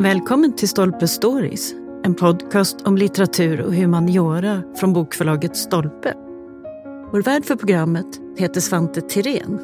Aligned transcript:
Välkommen 0.00 0.56
till 0.56 0.68
Stolpe 0.68 1.08
Stories, 1.08 1.72
en 2.04 2.14
podcast 2.14 2.80
om 2.80 2.96
litteratur 2.96 3.60
och 3.60 3.74
humaniora 3.74 4.62
från 4.80 4.92
bokförlaget 4.92 5.56
Stolpe. 5.56 6.14
Vår 7.12 7.22
värd 7.22 7.44
för 7.44 7.56
programmet 7.56 8.06
heter 8.38 8.60
Svante 8.60 9.00
Tirén. 9.00 9.58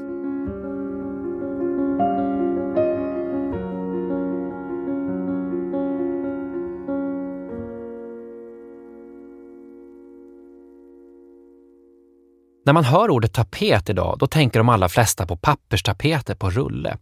När 12.66 12.72
man 12.72 12.84
hör 12.84 13.10
ordet 13.10 13.32
tapet 13.32 13.90
idag, 13.90 14.16
då 14.18 14.26
tänker 14.26 14.60
de 14.60 14.68
allra 14.68 14.88
flesta 14.88 15.26
på 15.26 15.36
papperstapeter 15.36 16.34
på 16.34 16.50
rulle. 16.50 16.96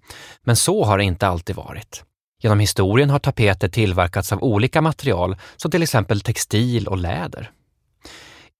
Men 0.44 0.56
så 0.56 0.84
har 0.84 0.98
det 0.98 1.04
inte 1.04 1.26
alltid 1.26 1.57
varit. 1.57 2.04
Genom 2.40 2.61
historien 2.61 3.11
har 3.11 3.18
tapeter 3.18 3.68
tillverkats 3.68 4.32
av 4.32 4.43
olika 4.43 4.80
material 4.80 5.36
som 5.57 5.71
till 5.71 5.82
exempel 5.82 6.21
textil 6.21 6.89
och 6.89 6.99
läder. 6.99 7.50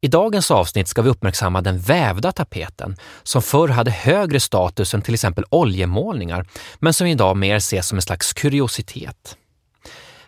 I 0.03 0.09
dagens 0.09 0.51
avsnitt 0.51 0.89
ska 0.89 1.03
vi 1.03 1.11
uppmärksamma 1.11 1.61
den 1.61 1.79
vävda 1.79 2.33
tapeten 2.33 2.97
som 3.23 3.43
förr 3.43 3.69
hade 3.69 3.91
högre 3.91 4.41
status 4.41 4.95
än 4.95 5.03
till 5.03 5.15
exempel 5.15 5.45
oljemålningar 5.51 6.47
men 6.79 6.95
som 6.95 7.07
idag 7.07 7.37
mer 7.37 7.57
ses 7.57 7.89
som 7.89 7.99
en 7.99 8.03
slags 8.03 8.33
kuriositet. 8.33 9.37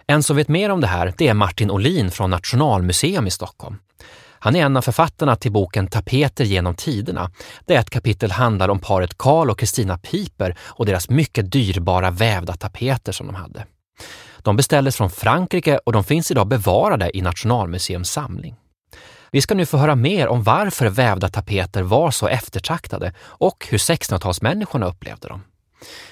En 0.06 0.23
som 0.23 0.37
vet 0.37 0.48
mer 0.48 0.70
om 0.70 0.80
det 0.80 0.87
här 0.87 1.14
det 1.19 1.28
är 1.28 1.34
Martin 1.34 1.70
Olin 1.70 2.11
från 2.11 2.30
Nationalmuseum 2.30 3.27
i 3.27 3.30
Stockholm. 3.30 3.77
Han 4.45 4.56
är 4.56 4.64
en 4.64 4.77
av 4.77 4.82
författarna 4.82 5.37
till 5.37 5.52
boken 5.52 5.87
Tapeter 5.87 6.45
genom 6.45 6.74
tiderna, 6.74 7.30
där 7.66 7.74
ett 7.74 7.91
kapitel 7.91 8.30
handlar 8.30 8.69
om 8.69 8.78
paret 8.78 9.19
Karl 9.19 9.50
och 9.50 9.59
Kristina 9.59 9.98
Piper 9.98 10.56
och 10.60 10.87
deras 10.87 11.09
mycket 11.09 11.52
dyrbara 11.52 12.10
vävda 12.10 12.55
tapeter 12.55 13.12
som 13.12 13.27
de 13.27 13.34
hade. 13.34 13.66
De 14.42 14.56
beställdes 14.56 14.97
från 14.97 15.11
Frankrike 15.11 15.78
och 15.86 15.92
de 15.92 16.05
finns 16.05 16.30
idag 16.30 16.47
bevarade 16.47 17.17
i 17.17 17.22
Nationalmuseums 17.22 18.11
samling. 18.11 18.55
Vi 19.30 19.41
ska 19.41 19.55
nu 19.55 19.67
få 19.67 19.77
höra 19.77 19.94
mer 19.94 20.28
om 20.28 20.42
varför 20.42 20.89
vävda 20.89 21.28
tapeter 21.28 21.83
var 21.83 22.11
så 22.11 22.28
eftertraktade 22.28 23.14
och 23.20 23.67
hur 23.70 23.78
1600-talsmänniskorna 23.78 24.84
upplevde 24.84 25.28
dem. 25.28 25.42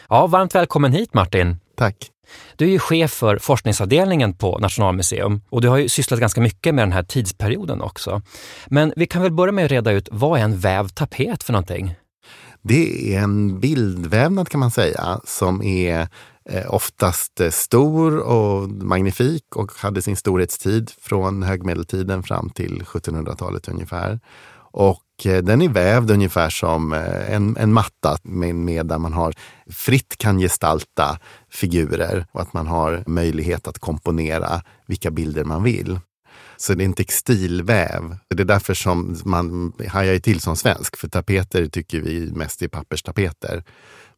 Ja, 0.09 0.27
varmt 0.27 0.55
välkommen 0.55 0.93
hit 0.93 1.15
Martin! 1.15 1.60
Tack! 1.81 2.11
Du 2.57 2.65
är 2.65 2.71
ju 2.71 2.79
chef 2.79 3.11
för 3.11 3.39
forskningsavdelningen 3.39 4.35
på 4.35 4.59
Nationalmuseum 4.59 5.41
och 5.51 5.61
du 5.61 5.69
har 5.69 5.77
ju 5.77 5.89
sysslat 5.89 6.21
ganska 6.21 6.41
mycket 6.41 6.75
med 6.75 6.83
den 6.83 6.93
här 6.93 7.03
tidsperioden 7.03 7.81
också. 7.83 8.23
Men 8.67 8.93
vi 8.97 9.07
kan 9.07 9.23
väl 9.23 9.33
börja 9.33 9.53
med 9.53 9.65
att 9.65 9.71
reda 9.71 9.93
ut, 9.93 10.09
vad 10.13 10.41
är 10.41 10.45
en 10.45 10.59
vävd 10.59 10.95
tapet 10.95 11.43
för 11.43 11.53
någonting? 11.53 11.95
Det 12.63 13.15
är 13.15 13.21
en 13.21 13.61
bildvävnad 13.61 14.49
kan 14.49 14.61
man 14.61 14.71
säga 14.71 15.21
som 15.25 15.63
är 15.63 16.09
eh, 16.51 16.75
oftast 16.75 17.41
eh, 17.41 17.51
stor 17.51 18.19
och 18.19 18.69
magnifik 18.69 19.57
och 19.57 19.73
hade 19.79 20.03
sin 20.03 20.17
storhetstid 20.17 20.91
från 21.01 21.43
högmedeltiden 21.43 22.23
fram 22.23 22.51
till 22.51 22.83
1700-talet 22.83 23.69
ungefär. 23.69 24.21
Och 24.73 25.27
eh, 25.27 25.43
den 25.43 25.63
är 25.63 25.69
vävd 25.69 26.11
ungefär 26.11 26.51
som 26.51 26.93
eh, 26.93 27.35
en, 27.35 27.57
en 27.57 27.73
matta 27.73 28.19
med, 28.23 28.55
med 28.55 28.87
där 28.87 28.99
man 28.99 29.13
har 29.13 29.35
fritt 29.71 30.17
kan 30.19 30.39
gestalta 30.39 31.19
figurer 31.51 32.27
och 32.33 32.41
att 32.41 32.53
man 32.53 32.67
har 32.67 33.05
möjlighet 33.07 33.69
att 33.69 33.79
komponera 33.79 34.63
vilka 34.87 35.11
bilder 35.11 35.45
man 35.45 35.63
vill. 35.63 35.99
Så 36.57 36.75
det 36.75 36.85
är 36.85 36.87
en 36.87 36.93
textilväv. 36.93 38.17
Det 38.29 38.43
är 38.43 38.45
därför 38.45 38.75
som 38.75 39.17
man 39.25 39.73
hajar 39.89 40.19
till 40.19 40.41
som 40.41 40.57
svensk, 40.57 40.97
för 40.97 41.09
tapeter 41.09 41.67
tycker 41.67 42.01
vi 42.01 42.33
mest 42.33 42.63
är 42.63 42.69
papperstapeter. 42.69 43.65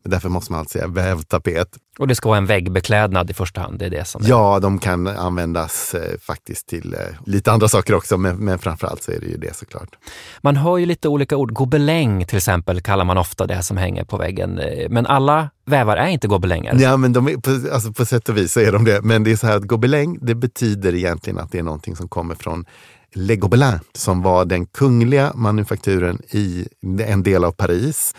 Därför 0.04 0.28
måste 0.28 0.52
man 0.52 0.58
alltid 0.58 0.72
säga 0.72 0.86
vävtapet. 0.86 1.68
Och 1.98 2.08
det 2.08 2.14
ska 2.14 2.28
vara 2.28 2.38
en 2.38 2.46
väggbeklädnad 2.46 3.30
i 3.30 3.34
första 3.34 3.60
hand? 3.60 3.78
Det 3.78 3.86
är 3.86 3.90
det 3.90 4.04
som 4.04 4.24
är. 4.24 4.28
Ja, 4.28 4.58
de 4.58 4.78
kan 4.78 5.06
användas 5.06 5.94
eh, 5.94 6.18
faktiskt 6.18 6.66
till 6.66 6.94
eh, 6.94 7.00
lite 7.26 7.52
andra 7.52 7.68
saker 7.68 7.94
också, 7.94 8.16
men, 8.16 8.36
men 8.36 8.58
framförallt 8.58 9.02
så 9.02 9.12
är 9.12 9.20
det 9.20 9.26
ju 9.26 9.36
det 9.36 9.56
såklart. 9.56 9.96
Man 10.40 10.56
hör 10.56 10.78
ju 10.78 10.86
lite 10.86 11.08
olika 11.08 11.36
ord. 11.36 11.52
Gobeläng 11.52 12.26
till 12.26 12.36
exempel 12.36 12.80
kallar 12.80 13.04
man 13.04 13.18
ofta 13.18 13.46
det 13.46 13.62
som 13.62 13.76
hänger 13.76 14.04
på 14.04 14.16
väggen. 14.16 14.58
Eh, 14.58 14.88
men 14.90 15.06
alla 15.06 15.50
vävar 15.66 15.96
är 15.96 16.08
inte 16.08 16.28
gobelänger. 16.28 16.74
Ja, 16.78 16.96
men 16.96 17.12
de 17.12 17.28
är, 17.28 17.36
på, 17.36 17.74
alltså 17.74 17.92
på 17.92 18.06
sätt 18.06 18.28
och 18.28 18.36
vis 18.36 18.52
så 18.52 18.60
är 18.60 18.72
de 18.72 18.84
det. 18.84 19.02
Men 19.02 19.24
det 19.24 19.32
är 19.32 19.36
så 19.36 19.46
här 19.46 19.56
att 19.56 19.64
gobeläng, 19.64 20.18
det 20.20 20.34
betyder 20.34 20.94
egentligen 20.94 21.38
att 21.38 21.52
det 21.52 21.58
är 21.58 21.62
någonting 21.62 21.96
som 21.96 22.08
kommer 22.08 22.34
från 22.34 22.64
Le 23.14 23.36
Gobelin, 23.36 23.78
som 23.92 24.22
var 24.22 24.44
den 24.44 24.66
kungliga 24.66 25.32
manufakturen 25.34 26.22
i 26.30 26.68
en 27.00 27.22
del 27.22 27.44
av 27.44 27.52
Paris 27.52 28.14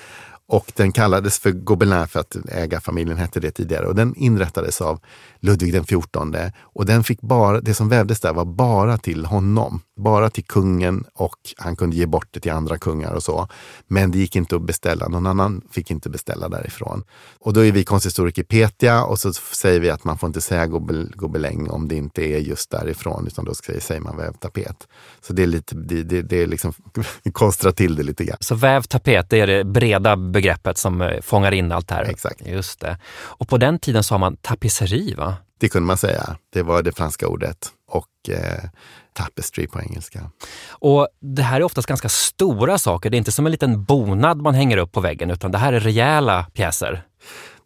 och 0.47 0.71
den 0.75 0.91
kallades 0.91 1.39
för 1.39 1.51
Gobelin 1.51 2.07
för 2.07 2.19
att 2.19 2.35
ägarfamiljen 2.49 3.17
hette 3.17 3.39
det 3.39 3.51
tidigare. 3.51 3.87
Och 3.87 3.95
den 3.95 4.15
inrättades 4.15 4.81
av 4.81 4.99
Ludvig 5.39 5.73
den 5.73 5.83
XIV. 5.83 6.51
Och 6.59 6.85
den 6.85 7.03
fick 7.03 7.21
bara, 7.21 7.61
det 7.61 7.73
som 7.73 7.89
vävdes 7.89 8.19
där 8.19 8.33
var 8.33 8.45
bara 8.45 8.97
till 8.97 9.25
honom. 9.25 9.81
Bara 9.97 10.29
till 10.29 10.43
kungen 10.43 11.03
och 11.13 11.35
han 11.57 11.75
kunde 11.75 11.95
ge 11.95 12.05
bort 12.05 12.27
det 12.31 12.39
till 12.39 12.51
andra 12.51 12.77
kungar 12.77 13.13
och 13.13 13.23
så. 13.23 13.47
Men 13.87 14.11
det 14.11 14.17
gick 14.17 14.35
inte 14.35 14.55
att 14.55 14.61
beställa, 14.61 15.07
någon 15.07 15.27
annan 15.27 15.61
fick 15.71 15.91
inte 15.91 16.09
beställa 16.09 16.49
därifrån. 16.49 17.03
Och 17.39 17.53
då 17.53 17.65
är 17.65 17.71
vi 17.71 17.83
konsthistoriker 17.83 18.43
petiga 18.43 19.03
och 19.03 19.19
så 19.19 19.33
säger 19.33 19.79
vi 19.79 19.89
att 19.89 20.03
man 20.03 20.17
får 20.17 20.27
inte 20.27 20.41
säga 20.41 20.67
gobeläng 21.15 21.69
om 21.69 21.87
det 21.87 21.95
inte 21.95 22.21
är 22.21 22.39
just 22.39 22.69
därifrån, 22.69 23.27
utan 23.27 23.45
då 23.45 23.53
säger 23.53 24.01
man 24.01 24.17
vävtapet. 24.17 24.87
Så 25.21 25.33
det 25.33 25.43
är 25.43 25.47
lite, 25.47 25.75
det, 25.75 26.03
det, 26.03 26.21
det 26.21 26.43
är 26.43 26.47
liksom, 26.47 26.73
konstra 27.31 27.71
till 27.71 27.95
det 27.95 28.03
lite 28.03 28.23
grann. 28.23 28.37
Så 28.39 28.55
vävtapet, 28.55 29.29
det 29.29 29.39
är 29.39 29.47
det 29.47 29.63
breda 29.63 30.15
begreppet 30.15 30.42
som 30.77 31.01
eh, 31.01 31.21
fångar 31.21 31.51
in 31.51 31.71
allt 31.71 31.87
det 31.87 31.95
här? 31.95 32.03
Exakt. 32.03 32.47
Just 32.47 32.79
det. 32.79 32.97
Och 33.15 33.47
på 33.47 33.57
den 33.57 33.79
tiden 33.79 34.03
sa 34.03 34.17
man 34.17 34.37
tapisseri, 34.37 35.13
va? 35.13 35.35
Det 35.59 35.69
kunde 35.69 35.87
man 35.87 35.97
säga. 35.97 36.37
Det 36.53 36.63
var 36.63 36.83
det 36.83 36.91
franska 36.91 37.27
ordet. 37.27 37.57
Och 37.87 38.29
eh, 38.29 38.69
tapestry 39.13 39.67
på 39.67 39.81
engelska. 39.81 40.31
Och 40.69 41.07
det 41.21 41.43
här 41.43 41.59
är 41.59 41.63
oftast 41.63 41.87
ganska 41.87 42.09
stora 42.09 42.77
saker. 42.77 43.09
Det 43.09 43.15
är 43.15 43.17
inte 43.17 43.31
som 43.31 43.45
en 43.45 43.51
liten 43.51 43.83
bonad 43.83 44.41
man 44.41 44.53
hänger 44.53 44.77
upp 44.77 44.91
på 44.91 44.99
väggen, 44.99 45.31
utan 45.31 45.51
det 45.51 45.57
här 45.57 45.73
är 45.73 45.79
rejäla 45.79 46.45
pjäser. 46.53 47.03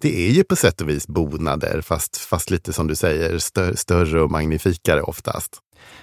Det 0.01 0.27
är 0.27 0.31
ju 0.31 0.43
på 0.43 0.55
sätt 0.55 0.81
och 0.81 0.89
vis 0.89 1.07
bonader, 1.07 1.81
fast, 1.81 2.17
fast 2.17 2.49
lite 2.49 2.73
som 2.73 2.87
du 2.87 2.95
säger, 2.95 3.39
stö 3.39 3.75
större 3.75 4.21
och 4.21 4.31
magnifikare 4.31 5.01
oftast. 5.01 5.57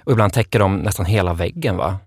Och 0.05 0.13
ibland 0.13 0.33
täcker 0.33 0.59
de 0.59 0.77
nästan 0.77 1.07
hela 1.07 1.35
väggen, 1.35 1.77
va? 1.77 1.99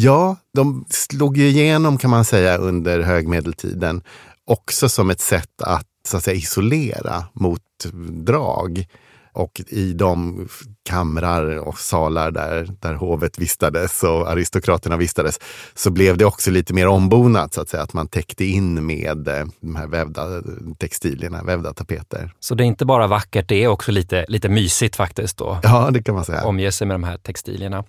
Ja, 0.00 0.36
de 0.54 0.84
slog 0.88 1.36
ju 1.36 1.48
igenom 1.48 1.98
kan 1.98 2.10
man 2.10 2.24
säga 2.24 2.56
under 2.56 3.00
högmedeltiden. 3.00 4.02
Också 4.44 4.88
som 4.88 5.10
ett 5.10 5.20
sätt 5.20 5.62
att, 5.62 5.86
så 6.08 6.16
att 6.16 6.24
säga, 6.24 6.36
isolera 6.36 7.24
mot 7.32 7.62
drag. 8.10 8.86
Och 9.32 9.60
i 9.68 9.92
de 9.92 10.48
kamrar 10.88 11.58
och 11.58 11.78
salar 11.78 12.30
där, 12.30 12.68
där 12.80 12.94
hovet 12.94 13.38
vistades 13.38 14.02
och 14.02 14.30
aristokraterna 14.30 14.96
vistades 14.96 15.38
så 15.74 15.90
blev 15.90 16.16
det 16.16 16.24
också 16.24 16.50
lite 16.50 16.74
mer 16.74 16.86
ombonat, 16.86 17.54
så 17.54 17.60
att 17.60 17.68
säga, 17.68 17.82
att 17.82 17.92
man 17.92 18.08
täckte 18.08 18.44
in 18.44 18.86
med 18.86 19.28
eh, 19.28 19.46
de 19.60 19.76
här 19.76 19.86
vävda 19.86 20.42
textilierna, 20.78 21.42
vävda 21.42 21.72
tapeter. 21.72 22.32
Så 22.40 22.54
det 22.54 22.64
är 22.64 22.66
inte 22.66 22.84
bara 22.84 23.06
vackert, 23.06 23.48
det 23.48 23.64
är 23.64 23.68
också 23.68 23.92
lite, 23.92 24.24
lite 24.28 24.48
mysigt 24.48 24.96
faktiskt 24.96 25.36
då? 25.36 25.58
Ja, 25.62 25.90
det 25.90 26.02
kan 26.02 26.14
man 26.14 26.24
säga. 26.24 26.44
Omge 26.44 26.72
sig 26.72 26.86
med 26.86 26.94
de 26.94 27.04
här 27.04 27.18
textilierna. 27.18 27.84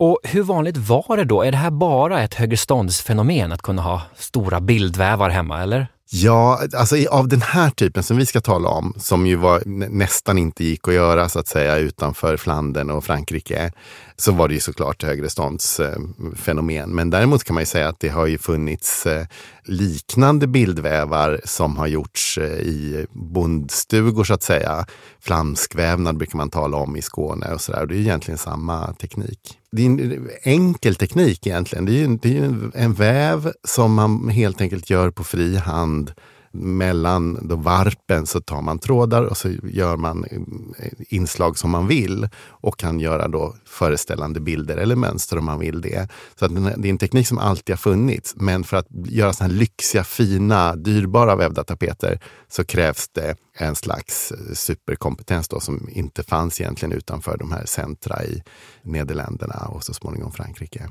Och 0.00 0.18
hur 0.22 0.42
vanligt 0.42 0.76
var 0.76 1.16
det 1.16 1.24
då? 1.24 1.42
Är 1.42 1.50
det 1.50 1.56
här 1.56 1.70
bara 1.70 2.22
ett 2.22 2.34
högreståndsfenomen 2.34 3.52
att 3.52 3.62
kunna 3.62 3.82
ha 3.82 4.02
stora 4.16 4.60
bildvävar 4.60 5.30
hemma, 5.30 5.62
eller? 5.62 5.86
Ja, 6.12 6.60
alltså 6.76 6.96
av 7.10 7.28
den 7.28 7.42
här 7.42 7.70
typen 7.70 8.02
som 8.02 8.16
vi 8.16 8.26
ska 8.26 8.40
tala 8.40 8.68
om, 8.68 8.94
som 8.96 9.26
ju 9.26 9.36
var, 9.36 9.62
nästan 9.88 10.38
inte 10.38 10.64
gick 10.64 10.88
att 10.88 10.94
göra 10.94 11.28
så 11.28 11.38
att 11.38 11.48
säga 11.48 11.76
utanför 11.76 12.36
Flandern 12.36 12.90
och 12.90 13.04
Frankrike, 13.04 13.72
så 14.20 14.32
var 14.32 14.48
det 14.48 14.54
ju 14.54 14.60
såklart 14.60 15.02
högreståndsfenomen. 15.02 16.76
Eh, 16.76 16.86
Men 16.86 17.10
däremot 17.10 17.44
kan 17.44 17.54
man 17.54 17.62
ju 17.62 17.66
säga 17.66 17.88
att 17.88 18.00
det 18.00 18.08
har 18.08 18.26
ju 18.26 18.38
funnits 18.38 19.06
eh, 19.06 19.26
liknande 19.64 20.46
bildvävar 20.46 21.40
som 21.44 21.76
har 21.76 21.86
gjorts 21.86 22.38
eh, 22.38 22.58
i 22.58 23.06
bondstugor 23.10 24.24
så 24.24 24.34
att 24.34 24.42
säga. 24.42 24.86
Flamskvävnad 25.20 26.16
brukar 26.16 26.36
man 26.36 26.50
tala 26.50 26.76
om 26.76 26.96
i 26.96 27.02
Skåne 27.02 27.52
och 27.54 27.60
sådär. 27.60 27.86
Det 27.86 27.94
är 27.94 27.96
ju 27.96 28.02
egentligen 28.02 28.38
samma 28.38 28.92
teknik. 28.92 29.58
Det 29.72 29.82
är 29.82 29.86
en 29.86 30.28
enkel 30.42 30.94
teknik 30.94 31.46
egentligen. 31.46 31.84
Det 31.84 31.92
är, 31.92 32.08
ju, 32.08 32.18
det 32.22 32.38
är 32.38 32.70
en 32.74 32.94
väv 32.94 33.52
som 33.64 33.94
man 33.94 34.28
helt 34.28 34.60
enkelt 34.60 34.90
gör 34.90 35.10
på 35.10 35.24
fri 35.24 35.56
hand 35.56 36.12
mellan 36.52 37.48
då 37.48 37.56
varpen 37.56 38.26
så 38.26 38.40
tar 38.40 38.62
man 38.62 38.78
trådar 38.78 39.22
och 39.22 39.36
så 39.36 39.48
gör 39.62 39.96
man 39.96 40.24
eh, 40.24 40.88
inslag 41.08 41.58
som 41.58 41.70
man 41.70 41.86
vill 41.86 42.28
och 42.48 42.78
kan 42.78 43.00
göra 43.00 43.28
då 43.28 43.54
föreställande 43.64 44.40
bilder 44.40 44.76
eller 44.76 44.96
mönster 44.96 45.38
om 45.38 45.44
man 45.44 45.58
vill 45.58 45.80
det. 45.80 46.08
Så 46.38 46.44
att 46.44 46.54
det 46.54 46.88
är 46.88 46.90
en 46.90 46.98
teknik 46.98 47.28
som 47.28 47.38
alltid 47.38 47.72
har 47.72 47.78
funnits. 47.78 48.34
Men 48.36 48.64
för 48.64 48.76
att 48.76 48.86
göra 48.90 49.32
såna 49.32 49.48
här 49.48 49.56
lyxiga, 49.56 50.04
fina, 50.04 50.76
dyrbara 50.76 51.36
vävda 51.36 51.64
tapeter 51.64 52.20
så 52.48 52.64
krävs 52.64 53.08
det 53.08 53.36
en 53.58 53.76
slags 53.76 54.32
eh, 54.32 54.54
superkompetens 54.54 55.48
då, 55.48 55.60
som 55.60 55.88
inte 55.92 56.22
fanns 56.22 56.60
egentligen 56.60 56.92
utanför 56.92 57.38
de 57.38 57.52
här 57.52 57.66
centra 57.66 58.24
i 58.24 58.42
Nederländerna 58.82 59.54
och 59.54 59.84
så 59.84 59.94
småningom 59.94 60.32
Frankrike. 60.32 60.90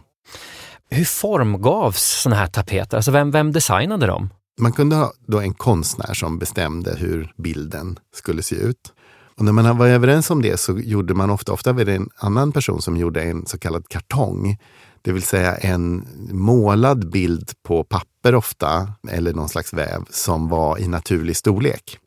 Hur 0.90 1.06
formgavs 1.06 2.22
sådana 2.22 2.40
här 2.40 2.48
tapeter? 2.48 2.98
Alltså 2.98 3.12
vem, 3.12 3.32
vem 3.32 3.52
designade 3.52 4.06
dem? 4.08 4.30
Man 4.60 4.72
kunde 4.72 4.96
ha 4.96 5.14
då 5.28 5.40
en 5.40 5.54
konstnär 5.54 6.14
som 6.14 6.40
bestämde 6.40 6.96
hur 6.96 7.34
bilden 7.38 8.00
skulle 8.16 8.42
se 8.42 8.56
ut. 8.56 8.94
Och 9.38 9.46
när 9.46 9.52
man 9.52 9.78
var 9.78 9.88
överens 9.88 10.30
om 10.30 10.42
det 10.42 10.60
så 10.60 10.80
gjorde 10.80 11.14
man 11.14 11.30
ofta, 11.30 11.52
ofta 11.52 11.74
var 11.74 11.86
det 11.86 11.96
en 11.96 12.10
annan 12.16 12.52
person 12.52 12.82
som 12.82 12.98
gjorde 12.98 13.24
en 13.24 13.46
så 13.46 13.58
kallad 13.58 13.88
kartong. 13.88 14.58
Det 15.02 15.12
vill 15.12 15.24
säga 15.24 15.56
en 15.56 16.08
målad 16.32 17.10
bild 17.12 17.52
på 17.64 17.84
papper 17.84 18.36
ofta, 18.36 18.94
eller 19.10 19.34
någon 19.34 19.50
slags 19.50 19.74
väv, 19.74 20.04
som 20.10 20.48
var 20.48 20.78
i 20.78 20.88
naturlig 20.88 21.38
storlek. 21.38 21.98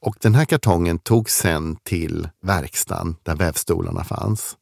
Och 0.00 0.16
den 0.20 0.34
här 0.34 0.44
kartongen 0.44 0.98
togs 0.98 1.36
sen 1.36 1.76
till 1.82 2.28
verkstaden 2.42 3.16
där 3.22 3.36
vävstolarna 3.36 4.04
fanns. 4.04 4.56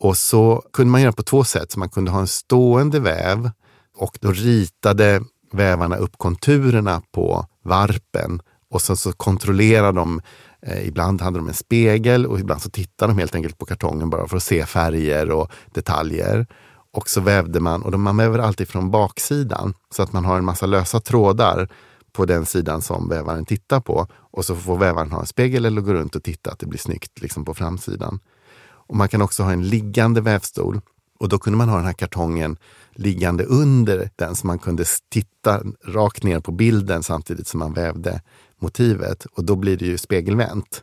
Och 0.00 0.16
så 0.16 0.62
kunde 0.72 0.90
man 0.90 1.02
göra 1.02 1.12
på 1.12 1.22
två 1.22 1.44
sätt. 1.44 1.72
Så 1.72 1.78
man 1.78 1.88
kunde 1.88 2.10
ha 2.10 2.20
en 2.20 2.26
stående 2.26 3.00
väv 3.00 3.50
och 3.96 4.18
då 4.20 4.32
ritade 4.32 5.22
vävarna 5.52 5.96
upp 5.96 6.18
konturerna 6.18 7.02
på 7.12 7.46
varpen 7.62 8.42
och 8.70 8.82
sen 8.82 8.96
så 8.96 9.12
kontrollerade 9.12 9.98
de 9.98 10.20
eh, 10.62 10.88
Ibland 10.88 11.20
hade 11.20 11.38
de 11.38 11.48
en 11.48 11.54
spegel 11.54 12.26
och 12.26 12.40
ibland 12.40 12.62
så 12.62 12.70
tittade 12.70 13.12
de 13.12 13.18
helt 13.18 13.34
enkelt 13.34 13.58
på 13.58 13.66
kartongen 13.66 14.10
bara 14.10 14.28
för 14.28 14.36
att 14.36 14.42
se 14.42 14.66
färger 14.66 15.30
och 15.30 15.52
detaljer. 15.74 16.46
Och 16.92 17.08
så 17.08 17.20
vävde 17.20 17.60
man, 17.60 17.82
och 17.82 18.00
man 18.00 18.16
väver 18.16 18.38
alltid 18.38 18.68
från 18.68 18.90
baksidan 18.90 19.74
så 19.90 20.02
att 20.02 20.12
man 20.12 20.24
har 20.24 20.38
en 20.38 20.44
massa 20.44 20.66
lösa 20.66 21.00
trådar 21.00 21.68
på 22.12 22.24
den 22.24 22.46
sidan 22.46 22.82
som 22.82 23.08
vävaren 23.08 23.44
tittar 23.44 23.80
på. 23.80 24.06
Och 24.12 24.44
så 24.44 24.56
får 24.56 24.78
vävaren 24.78 25.12
ha 25.12 25.20
en 25.20 25.26
spegel 25.26 25.64
eller 25.64 25.80
gå 25.80 25.92
runt 25.92 26.16
och 26.16 26.22
titta 26.22 26.50
att 26.50 26.58
det 26.58 26.66
blir 26.66 26.78
snyggt 26.78 27.20
liksom 27.20 27.44
på 27.44 27.54
framsidan. 27.54 28.20
Och 28.60 28.96
Man 28.96 29.08
kan 29.08 29.22
också 29.22 29.42
ha 29.42 29.52
en 29.52 29.68
liggande 29.68 30.20
vävstol 30.20 30.80
och 31.18 31.28
då 31.28 31.38
kunde 31.38 31.56
man 31.56 31.68
ha 31.68 31.76
den 31.76 31.86
här 31.86 31.92
kartongen 31.92 32.56
liggande 32.98 33.44
under 33.44 34.10
den 34.16 34.36
så 34.36 34.46
man 34.46 34.58
kunde 34.58 34.84
titta 35.10 35.62
rakt 35.84 36.22
ner 36.22 36.40
på 36.40 36.52
bilden 36.52 37.02
samtidigt 37.02 37.46
som 37.46 37.58
man 37.58 37.72
vävde 37.72 38.22
motivet. 38.58 39.24
Och 39.24 39.44
då 39.44 39.56
blir 39.56 39.76
det 39.76 39.86
ju 39.86 39.98
spegelvänt. 39.98 40.82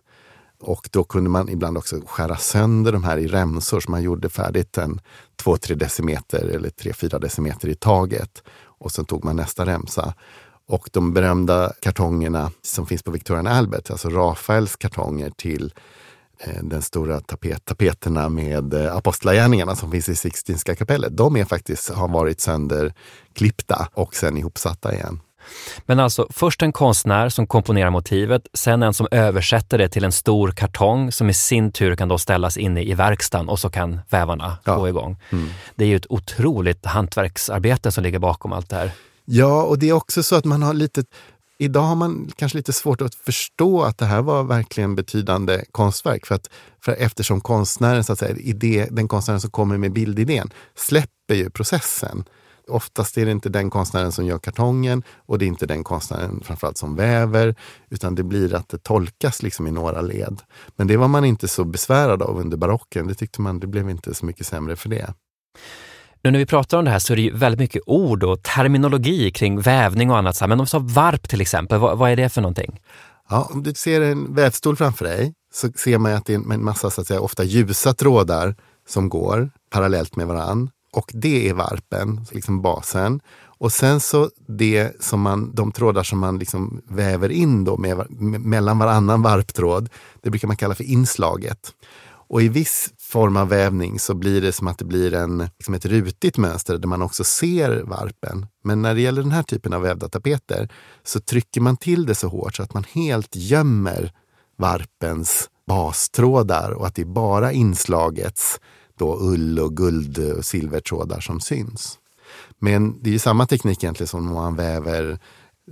Och 0.59 0.89
då 0.91 1.03
kunde 1.03 1.29
man 1.29 1.49
ibland 1.49 1.77
också 1.77 2.01
skära 2.05 2.37
sönder 2.37 2.91
de 2.91 3.03
här 3.03 3.17
i 3.17 3.27
remsor 3.27 3.79
så 3.79 3.91
man 3.91 4.03
gjorde 4.03 4.29
färdigt 4.29 4.77
en 4.77 5.01
2-3 5.43 5.75
decimeter 5.75 6.47
eller 6.47 6.69
3-4 6.69 7.19
decimeter 7.19 7.69
i 7.69 7.75
taget. 7.75 8.43
Och 8.79 8.91
sen 8.91 9.05
tog 9.05 9.25
man 9.25 9.35
nästa 9.35 9.65
remsa. 9.65 10.13
Och 10.67 10.89
de 10.93 11.13
berömda 11.13 11.73
kartongerna 11.81 12.51
som 12.61 12.85
finns 12.85 13.03
på 13.03 13.11
Victoria 13.11 13.39
and 13.39 13.47
Albert, 13.47 13.91
alltså 13.91 14.09
Rafaels 14.09 14.75
kartonger 14.75 15.29
till 15.29 15.73
den 16.61 16.81
stora 16.81 17.19
tapet, 17.19 17.65
tapeterna 17.65 18.29
med 18.29 18.73
eh, 18.73 18.95
apostlagärningarna 18.95 19.75
som 19.75 19.91
finns 19.91 20.09
i 20.09 20.15
Sixtinska 20.15 20.75
kapellet. 20.75 21.17
De 21.17 21.37
är 21.37 21.45
faktiskt, 21.45 21.89
har 21.89 22.07
varit 22.07 22.41
sönderklippta 22.41 23.87
och 23.93 24.15
sen 24.15 24.37
ihopsatta 24.37 24.93
igen. 24.93 25.19
Men 25.85 25.99
alltså 25.99 26.27
först 26.29 26.61
en 26.61 26.73
konstnär 26.73 27.29
som 27.29 27.47
komponerar 27.47 27.89
motivet, 27.89 28.47
sen 28.53 28.83
en 28.83 28.93
som 28.93 29.07
översätter 29.11 29.77
det 29.77 29.89
till 29.89 30.03
en 30.03 30.11
stor 30.11 30.51
kartong 30.51 31.11
som 31.11 31.29
i 31.29 31.33
sin 31.33 31.71
tur 31.71 31.95
kan 31.95 32.07
då 32.07 32.17
ställas 32.17 32.57
inne 32.57 32.83
i 32.83 32.93
verkstaden 32.93 33.49
och 33.49 33.59
så 33.59 33.69
kan 33.69 33.99
vävarna 34.09 34.57
ja. 34.63 34.75
gå 34.75 34.89
igång. 34.89 35.17
Mm. 35.29 35.49
Det 35.75 35.83
är 35.85 35.89
ju 35.89 35.95
ett 35.95 36.11
otroligt 36.11 36.85
hantverksarbete 36.85 37.91
som 37.91 38.03
ligger 38.03 38.19
bakom 38.19 38.53
allt 38.53 38.69
det 38.69 38.75
här. 38.75 38.91
Ja, 39.25 39.63
och 39.63 39.79
det 39.79 39.89
är 39.89 39.93
också 39.93 40.23
så 40.23 40.35
att 40.35 40.45
man 40.45 40.63
har 40.63 40.73
lite 40.73 41.03
Idag 41.57 41.81
har 41.81 41.95
man 41.95 42.29
kanske 42.35 42.57
lite 42.57 42.73
svårt 42.73 43.01
att 43.01 43.15
förstå 43.15 43.81
att 43.81 43.97
det 43.97 44.05
här 44.05 44.21
var 44.21 44.43
verkligen 44.43 44.95
betydande 44.95 45.63
konstverk. 45.71 46.25
För 46.25 46.35
att, 46.35 46.49
för 46.85 46.91
eftersom 46.91 47.41
konstnären, 47.41 48.03
så 48.03 48.13
att 48.13 48.19
säga, 48.19 48.35
idé, 48.37 48.87
den 48.91 49.07
konstnären 49.07 49.41
som 49.41 49.51
kommer 49.51 49.77
med 49.77 49.93
bildidén, 49.93 50.49
släpper 50.75 51.35
ju 51.35 51.49
processen. 51.49 52.23
Oftast 52.67 53.17
är 53.17 53.25
det 53.25 53.31
inte 53.31 53.49
den 53.49 53.69
konstnären 53.69 54.11
som 54.11 54.25
gör 54.25 54.39
kartongen 54.39 55.03
och 55.15 55.39
det 55.39 55.45
är 55.45 55.47
inte 55.47 55.65
den 55.65 55.83
konstnären 55.83 56.41
framförallt 56.43 56.77
som 56.77 56.95
väver, 56.95 57.55
utan 57.89 58.15
det 58.15 58.23
blir 58.23 58.55
att 58.55 58.69
det 58.69 58.83
tolkas 58.83 59.43
liksom 59.43 59.67
i 59.67 59.71
några 59.71 60.01
led. 60.01 60.41
Men 60.75 60.87
det 60.87 60.97
var 60.97 61.07
man 61.07 61.25
inte 61.25 61.47
så 61.47 61.63
besvärad 61.63 62.21
av 62.21 62.39
under 62.39 62.57
barocken. 62.57 63.07
Det 63.07 63.15
tyckte 63.15 63.41
man, 63.41 63.59
det 63.59 63.67
blev 63.67 63.89
inte 63.89 64.13
så 64.13 64.25
mycket 64.25 64.47
sämre 64.47 64.75
för 64.75 64.89
det. 64.89 65.13
Nu 66.25 66.31
när 66.31 66.39
vi 66.39 66.45
pratar 66.45 66.77
om 66.77 66.85
det 66.85 66.91
här 66.91 66.99
så 66.99 67.13
är 67.13 67.17
det 67.17 67.21
ju 67.21 67.31
väldigt 67.31 67.59
mycket 67.59 67.81
ord 67.85 68.23
och 68.23 68.43
terminologi 68.43 69.31
kring 69.31 69.61
vävning 69.61 70.11
och 70.11 70.17
annat. 70.17 70.41
Men 70.41 70.51
om 70.51 70.65
vi 70.65 70.69
tar 70.69 70.79
varp 70.79 71.29
till 71.29 71.41
exempel, 71.41 71.79
vad, 71.79 71.97
vad, 71.97 72.11
är 72.11 72.15
det 72.15 72.29
för 72.29 72.41
någonting? 72.41 72.81
Ja, 73.29 73.49
om 73.51 73.63
du 73.63 73.73
ser 73.73 74.01
en 74.01 74.35
vävstol 74.35 74.75
framför 74.75 75.05
dig 75.05 75.33
så 75.53 75.71
ser 75.75 75.97
man 75.97 76.13
att 76.13 76.25
det 76.25 76.33
är 76.33 76.53
en 76.53 76.63
massa 76.63 76.89
så 76.89 77.01
att 77.01 77.07
säga, 77.07 77.19
ofta 77.19 77.43
ljusa 77.43 77.93
trådar 77.93 78.55
som 78.87 79.09
går 79.09 79.49
parallellt 79.69 80.15
med 80.15 80.27
varann. 80.27 80.69
Och 80.93 81.11
det 81.13 81.49
är 81.49 81.53
varpen, 81.53 82.25
liksom 82.31 82.61
basen. 82.61 83.19
Och 83.43 83.71
sen 83.71 83.99
så 83.99 84.29
det 84.47 85.03
som 85.03 85.21
man, 85.21 85.55
de 85.55 85.71
trådar 85.71 86.03
som 86.03 86.19
man 86.19 86.39
liksom 86.39 86.81
väver 86.89 87.29
in 87.29 87.63
då 87.63 87.77
med, 87.77 88.05
mellan 88.45 88.79
varannan 88.79 89.21
varptråd, 89.21 89.89
det 90.21 90.29
brukar 90.29 90.47
man 90.47 90.57
kalla 90.57 90.75
för 90.75 90.83
inslaget. 90.83 91.73
Och 92.27 92.41
i 92.41 92.49
viss 92.49 92.89
form 93.05 93.37
av 93.37 93.49
vävning 93.49 93.99
så 93.99 94.13
blir 94.13 94.41
det 94.41 94.51
som 94.51 94.67
att 94.67 94.77
det 94.77 94.85
blir 94.85 95.13
en, 95.13 95.37
liksom 95.37 95.73
ett 95.73 95.85
rutigt 95.85 96.37
mönster 96.37 96.77
där 96.77 96.87
man 96.87 97.01
också 97.01 97.23
ser 97.23 97.81
varpen. 97.83 98.45
Men 98.63 98.81
när 98.81 98.95
det 98.95 99.01
gäller 99.01 99.21
den 99.21 99.31
här 99.31 99.43
typen 99.43 99.73
av 99.73 99.81
vävda 99.81 100.09
tapeter 100.09 100.69
så 101.03 101.19
trycker 101.19 101.61
man 101.61 101.77
till 101.77 102.05
det 102.05 102.15
så 102.15 102.27
hårt 102.27 102.55
så 102.55 102.63
att 102.63 102.73
man 102.73 102.83
helt 102.83 103.35
gömmer 103.35 104.11
varpens 104.57 105.49
bastrådar 105.67 106.71
och 106.71 106.87
att 106.87 106.95
det 106.95 107.01
är 107.01 107.05
bara 107.05 107.51
inslagets 107.51 108.59
då 108.97 109.17
ull 109.21 109.59
och 109.59 109.77
guld 109.77 110.19
och 110.19 110.45
silvertrådar 110.45 111.19
som 111.19 111.39
syns. 111.39 111.99
Men 112.59 113.03
det 113.03 113.09
är 113.09 113.13
ju 113.13 113.19
samma 113.19 113.45
teknik 113.45 113.83
egentligen 113.83 114.07
som 114.07 114.27
om 114.27 114.33
man 114.33 114.55
väver 114.55 115.19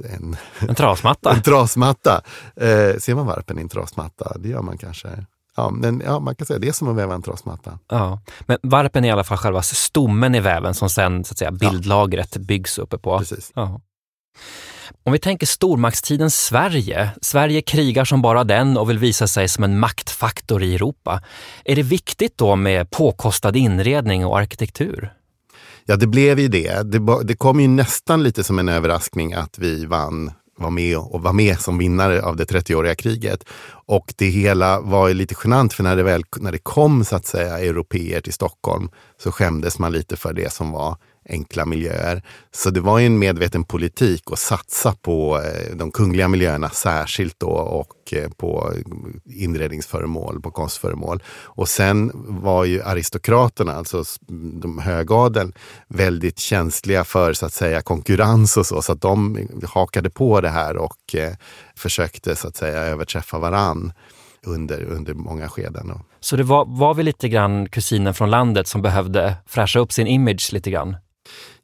en, 0.06 0.36
en 0.59 0.75
trasmatta. 0.75 1.31
en 1.36 1.41
trasmatta. 1.41 2.21
Eh, 2.56 2.97
ser 2.97 3.15
man 3.15 3.25
varpen 3.25 3.59
i 3.59 3.62
en 3.62 3.69
trasmatta? 3.69 4.38
Det 4.38 4.50
gör 4.50 4.62
man 4.62 4.77
kanske. 4.77 5.25
Ja, 5.55 5.69
men, 5.69 6.01
ja, 6.05 6.19
man 6.19 6.35
kan 6.35 6.47
säga 6.47 6.59
det 6.59 6.67
är 6.67 6.71
som 6.71 6.88
att 6.88 6.95
väva 6.95 7.15
en 7.15 7.21
trasmatta. 7.21 7.79
Ja, 7.89 8.19
men 8.39 8.57
varpen 8.63 9.03
är 9.03 9.07
i 9.07 9.11
alla 9.11 9.23
fall 9.23 9.38
själva 9.38 9.61
stommen 9.61 10.35
i 10.35 10.39
väven 10.39 10.73
som 10.73 10.89
sen 10.89 11.23
så 11.23 11.31
att 11.31 11.38
säga, 11.38 11.51
bildlagret 11.51 12.29
ja. 12.35 12.41
byggs 12.41 12.77
uppe 12.77 12.97
på. 12.97 13.19
Precis. 13.19 13.51
Ja. 13.55 13.81
Om 15.03 15.13
vi 15.13 15.19
tänker 15.19 15.47
stormaktstidens 15.47 16.35
Sverige. 16.35 17.09
Sverige 17.21 17.61
krigar 17.61 18.05
som 18.05 18.21
bara 18.21 18.44
den 18.44 18.77
och 18.77 18.89
vill 18.89 18.97
visa 18.97 19.27
sig 19.27 19.47
som 19.47 19.63
en 19.63 19.79
maktfaktor 19.79 20.63
i 20.63 20.75
Europa. 20.75 21.21
Är 21.65 21.75
det 21.75 21.83
viktigt 21.83 22.38
då 22.38 22.55
med 22.55 22.91
påkostad 22.91 23.55
inredning 23.55 24.25
och 24.25 24.39
arkitektur? 24.39 25.13
Ja, 25.85 25.95
det 25.95 26.07
blev 26.07 26.39
ju 26.39 26.47
det. 26.47 26.91
Det, 26.91 27.23
det 27.23 27.35
kom 27.35 27.59
ju 27.59 27.67
nästan 27.67 28.23
lite 28.23 28.44
som 28.44 28.59
en 28.59 28.69
överraskning 28.69 29.33
att 29.33 29.59
vi 29.59 29.85
vann 29.85 30.31
var 30.57 30.69
med 30.69 30.97
och 30.97 31.21
var 31.21 31.33
med 31.33 31.59
som 31.59 31.77
vinnare 31.77 32.21
av 32.21 32.35
det 32.35 32.45
30-åriga 32.45 32.95
kriget. 32.95 33.44
Och 33.86 34.13
det 34.17 34.25
hela 34.25 34.79
var 34.79 35.07
ju 35.07 35.13
lite 35.13 35.36
genant 35.43 35.74
för 35.74 35.83
när 35.83 35.95
det 35.95 36.03
väl 36.03 36.24
när 36.38 36.51
det 36.51 36.57
kom 36.57 37.05
så 37.05 37.15
att 37.15 37.25
säga 37.25 37.60
europeer 37.60 38.22
till 38.22 38.33
Stockholm 38.33 38.89
så 39.17 39.31
skämdes 39.31 39.79
man 39.79 39.91
lite 39.91 40.17
för 40.17 40.33
det 40.33 40.53
som 40.53 40.72
var 40.72 40.98
enkla 41.30 41.65
miljöer. 41.65 42.24
Så 42.51 42.70
det 42.70 42.82
var 42.82 43.00
en 43.00 43.20
medveten 43.20 43.63
politik 43.63 44.24
att 44.32 44.39
satsa 44.39 44.96
på 45.01 45.42
eh, 45.42 45.75
de 45.75 45.92
kungliga 45.92 46.27
miljöerna 46.27 46.70
särskilt 46.70 47.39
då 47.39 47.48
och 47.48 48.13
eh, 48.13 48.30
på 48.30 48.74
inredningsföremål, 49.25 50.42
på 50.42 50.51
konstföremål. 50.51 51.24
Och 51.30 51.70
sen 51.70 52.12
var 52.13 52.65
ju 52.65 52.82
aristokraterna, 52.82 53.74
alltså 53.74 54.03
de 54.62 54.80
högadeln, 54.80 55.53
väldigt 55.88 56.39
känsliga 56.39 57.03
för 57.03 57.34
så 57.34 57.46
att 57.46 57.53
säga 57.53 57.82
konkurrens 57.82 58.58
och 58.58 58.65
så, 58.65 58.82
så 58.82 58.92
att 58.92 59.01
de 59.01 59.48
hakade 59.70 60.10
på 60.10 60.42
det 60.42 60.50
här 60.50 60.77
och 60.77 61.15
eh, 61.15 61.34
försökte 61.75 62.36
så 62.36 62.48
att 62.48 62.56
säga 62.56 62.80
överträffa 62.80 63.39
varann 63.39 63.94
under, 64.46 64.84
under 64.84 65.13
många 65.13 65.50
skeden. 65.50 65.92
Så 66.20 66.36
det 66.36 66.44
var, 66.44 66.65
var 66.65 66.94
vi 66.94 67.03
lite 67.03 67.30
grann 67.30 67.70
kusinen 67.70 68.13
från 68.13 68.30
landet 68.30 68.68
som 68.68 68.82
behövde 68.82 69.36
fräscha 69.48 69.80
upp 69.80 69.92
sin 69.92 70.08
image 70.08 70.50
lite 70.53 70.72
grann? 70.72 70.96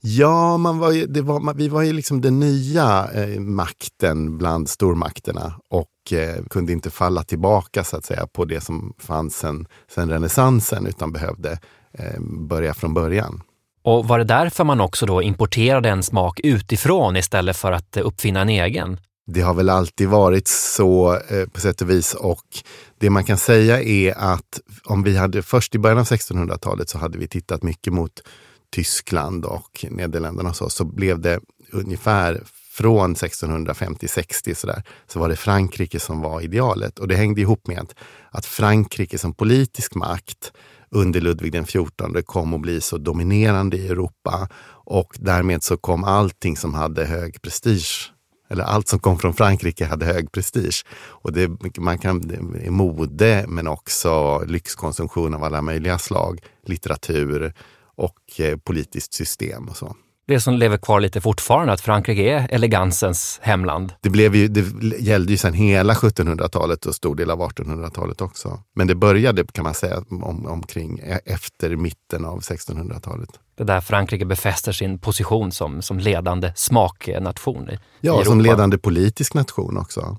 Ja, 0.02 0.58
man 0.58 0.80
var 0.80 1.22
var, 1.22 1.54
vi 1.54 1.68
var 1.68 1.82
ju 1.82 1.94
liksom 1.94 2.22
den 2.22 2.40
nya 2.40 3.10
eh, 3.14 3.40
makten 3.40 4.38
bland 4.38 4.70
stormakterna 4.70 5.54
och 5.70 6.14
eh, 6.14 6.44
kunde 6.50 6.72
inte 6.72 6.90
falla 6.90 7.24
tillbaka 7.24 7.84
så 7.84 7.98
att 7.98 8.06
säga 8.06 8.28
på 8.28 8.46
det 8.46 8.62
som 8.62 8.94
fanns 9.00 9.38
sen, 9.38 9.68
sen 9.92 10.10
renässansen 10.10 10.88
utan 10.88 11.12
behövde 11.12 11.60
eh, 11.94 12.20
börja 12.22 12.74
från 12.74 12.94
början. 12.94 13.42
Och 13.84 14.08
var 14.08 14.18
det 14.18 14.24
därför 14.24 14.64
man 14.64 14.82
också 14.82 15.06
då 15.06 15.22
importerade 15.22 15.90
en 15.90 16.04
smak 16.04 16.40
utifrån 16.44 17.16
istället 17.16 17.58
för 17.58 17.72
att 17.72 17.98
eh, 17.98 18.06
uppfinna 18.06 18.42
en 18.42 18.50
egen? 18.50 19.00
Det 19.28 19.42
har 19.42 19.54
väl 19.54 19.70
alltid 19.70 20.08
varit 20.10 20.48
så 20.48 21.14
eh, 21.14 21.46
på 21.54 21.60
sätt 21.60 21.82
och 21.82 21.90
vis 21.90 22.14
och 22.14 22.46
det 23.00 23.10
man 23.10 23.24
kan 23.24 23.38
säga 23.38 23.82
är 23.82 24.18
att 24.18 24.60
om 24.86 25.04
vi 25.04 25.18
hade 25.18 25.42
först 25.42 25.76
i 25.76 25.80
början 25.80 25.98
av 25.98 26.06
1600-talet 26.06 26.90
så 26.90 26.98
hade 26.98 27.18
vi 27.18 27.28
tittat 27.28 27.64
mycket 27.64 27.94
mot 27.94 28.22
Tyskland 28.72 29.46
och 29.46 29.86
Nederländerna 29.90 30.50
och 30.50 30.56
så, 30.56 30.70
så 30.70 30.86
blev 30.86 31.20
det 31.20 31.40
ungefär 31.72 32.44
från 32.80 33.16
1650-60 33.16 34.54
så, 34.54 34.74
så 35.08 35.20
var 35.20 35.30
det 35.30 35.36
Frankrike 35.36 36.00
som 36.00 36.22
var 36.22 36.42
idealet. 36.42 37.00
Och 37.00 37.08
det 37.08 37.16
hängde 37.16 37.42
ihop 37.42 37.68
med 37.68 37.80
att, 37.80 37.96
att 38.32 38.46
Frankrike 38.46 39.18
som 39.18 39.34
politisk 39.34 39.96
makt 39.96 40.52
under 40.90 41.22
Ludvig 41.22 41.66
XIV 41.66 42.22
kom 42.26 42.54
att 42.54 42.62
bli 42.62 42.82
så 42.82 42.98
dominerande 42.98 43.78
i 43.78 43.88
Europa 43.88 44.48
och 44.86 45.16
därmed 45.20 45.64
så 45.64 45.78
kom 45.78 46.04
allting 46.04 46.58
som 46.58 46.74
hade 46.74 47.06
hög 47.06 47.42
prestige 47.42 48.12
Eller 48.50 48.64
allt 48.64 48.88
som 48.88 49.00
kom 49.00 49.20
från 49.20 49.34
Frankrike 49.34 49.86
hade 49.86 50.06
hög 50.06 50.32
prestige. 50.32 50.86
Och 50.92 51.34
det, 51.34 51.52
man 51.78 51.98
kan, 51.98 52.22
det 52.22 52.36
är 52.36 52.72
mode 52.72 53.46
men 53.48 53.68
också 53.68 54.44
lyxkonsumtion 54.48 55.34
av 55.34 55.44
alla 55.44 55.62
möjliga 55.62 55.98
slag. 55.98 56.40
Litteratur 56.66 57.54
och 58.00 58.40
eh, 58.40 58.58
politiskt 58.58 59.14
system 59.14 59.68
och 59.68 59.78
så 59.78 59.96
det 60.30 60.40
som 60.40 60.54
lever 60.54 60.78
kvar 60.78 61.00
lite 61.00 61.22
fortfarande, 61.22 61.74
att 61.74 61.82
Frankrike 61.82 62.22
är 62.22 62.48
elegansens 62.50 63.40
hemland. 63.42 63.94
Det, 64.02 64.10
blev 64.10 64.36
ju, 64.36 64.48
det 64.48 64.98
gällde 65.00 65.32
ju 65.32 65.38
sedan 65.38 65.54
hela 65.54 65.94
1700-talet 65.94 66.86
och 66.86 66.96
stor 66.96 67.16
del 67.16 67.32
av 67.32 67.40
1800-talet 67.40 68.22
också. 68.22 68.60
Men 68.76 68.88
det 68.88 68.96
började 68.96 69.46
kan 69.46 69.64
man 69.64 69.74
säga 69.74 70.04
om, 70.10 70.46
omkring 70.46 71.00
e, 71.00 71.20
efter 71.26 71.76
mitten 71.76 72.26
av 72.26 72.40
1600-talet. 72.40 73.30
Det 73.56 73.64
där 73.64 73.82
Frankrike 73.82 74.26
befäster 74.26 74.72
sin 74.72 75.00
position 75.00 75.52
som, 75.52 75.82
som 75.82 76.00
ledande 76.00 76.52
smaknation 76.56 77.70
i, 77.70 77.80
Ja, 78.02 78.22
i 78.22 78.26
som 78.26 78.42
ledande 78.42 78.78
politisk 78.78 79.34
nation 79.34 79.78
också. 79.78 80.18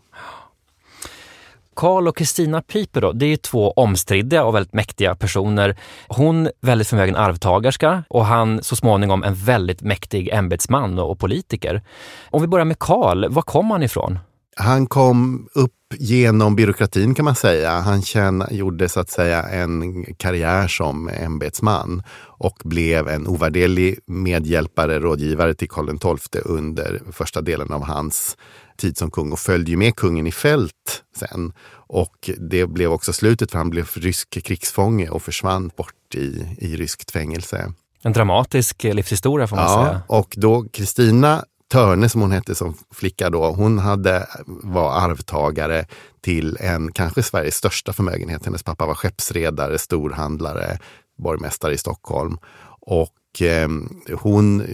Karl 1.80 2.08
och 2.08 2.16
Kristina 2.16 2.62
Piper 2.62 3.00
då, 3.00 3.12
det 3.12 3.26
är 3.26 3.36
två 3.36 3.70
omstridda 3.70 4.44
och 4.44 4.54
väldigt 4.54 4.74
mäktiga 4.74 5.14
personer. 5.14 5.76
Hon 6.08 6.48
väldigt 6.60 6.88
förmögen 6.88 7.16
arvtagerska 7.16 8.04
och 8.08 8.26
han 8.26 8.62
så 8.62 8.76
småningom 8.76 9.24
en 9.24 9.34
väldigt 9.34 9.82
mäktig 9.82 10.28
ämbetsman 10.28 10.98
och 10.98 11.18
politiker. 11.18 11.82
Om 12.30 12.42
vi 12.42 12.48
börjar 12.48 12.64
med 12.64 12.78
Karl, 12.78 13.28
var 13.28 13.42
kom 13.42 13.70
han 13.70 13.82
ifrån? 13.82 14.18
Han 14.56 14.86
kom 14.86 15.48
upp 15.54 15.72
genom 15.98 16.56
byråkratin 16.56 17.14
kan 17.14 17.24
man 17.24 17.34
säga. 17.34 17.70
Han 17.70 18.02
tjän, 18.02 18.44
gjorde 18.50 18.88
så 18.88 19.00
att 19.00 19.10
säga 19.10 19.42
en 19.42 20.04
karriär 20.14 20.68
som 20.68 21.08
ämbetsman 21.08 22.02
och 22.22 22.62
blev 22.64 23.08
en 23.08 23.26
ovärderlig 23.26 23.98
medhjälpare, 24.06 24.98
rådgivare 24.98 25.54
till 25.54 25.68
Karl 25.68 26.16
XII 26.16 26.42
under 26.44 27.02
första 27.12 27.40
delen 27.40 27.72
av 27.72 27.84
hans 27.84 28.36
tid 28.80 28.98
som 28.98 29.10
kung 29.10 29.32
och 29.32 29.38
följde 29.38 29.76
med 29.76 29.96
kungen 29.96 30.26
i 30.26 30.32
fält 30.32 31.02
sen. 31.16 31.52
Och 31.72 32.30
det 32.50 32.66
blev 32.66 32.92
också 32.92 33.12
slutet 33.12 33.50
för 33.50 33.58
han 33.58 33.70
blev 33.70 33.88
rysk 33.94 34.44
krigsfånge 34.44 35.08
och 35.08 35.22
försvann 35.22 35.70
bort 35.76 36.14
i, 36.14 36.56
i 36.58 36.76
ryskt 36.76 37.10
fängelse. 37.10 37.72
En 38.02 38.12
dramatisk 38.12 38.84
livshistoria 38.84 39.46
får 39.46 39.56
man 39.56 39.64
ja, 39.64 39.84
säga. 39.84 40.02
Och 40.08 40.34
då 40.36 40.64
Kristina 40.72 41.44
Törne 41.70 42.08
som 42.08 42.20
hon 42.20 42.32
hette 42.32 42.54
som 42.54 42.74
flicka 42.94 43.30
då, 43.30 43.50
hon 43.50 43.78
hade, 43.78 44.26
var 44.46 44.92
arvtagare 44.92 45.86
till 46.20 46.56
en, 46.60 46.92
kanske 46.92 47.22
Sveriges 47.22 47.56
största 47.56 47.92
förmögenhet. 47.92 48.44
Hennes 48.44 48.62
pappa 48.62 48.86
var 48.86 48.94
skeppsredare, 48.94 49.78
storhandlare, 49.78 50.78
borgmästare 51.18 51.74
i 51.74 51.78
Stockholm. 51.78 52.38
Och 52.80 53.00
eh, 53.02 53.19
Ehm, 53.40 53.88
hon 54.12 54.60
eh, 54.60 54.66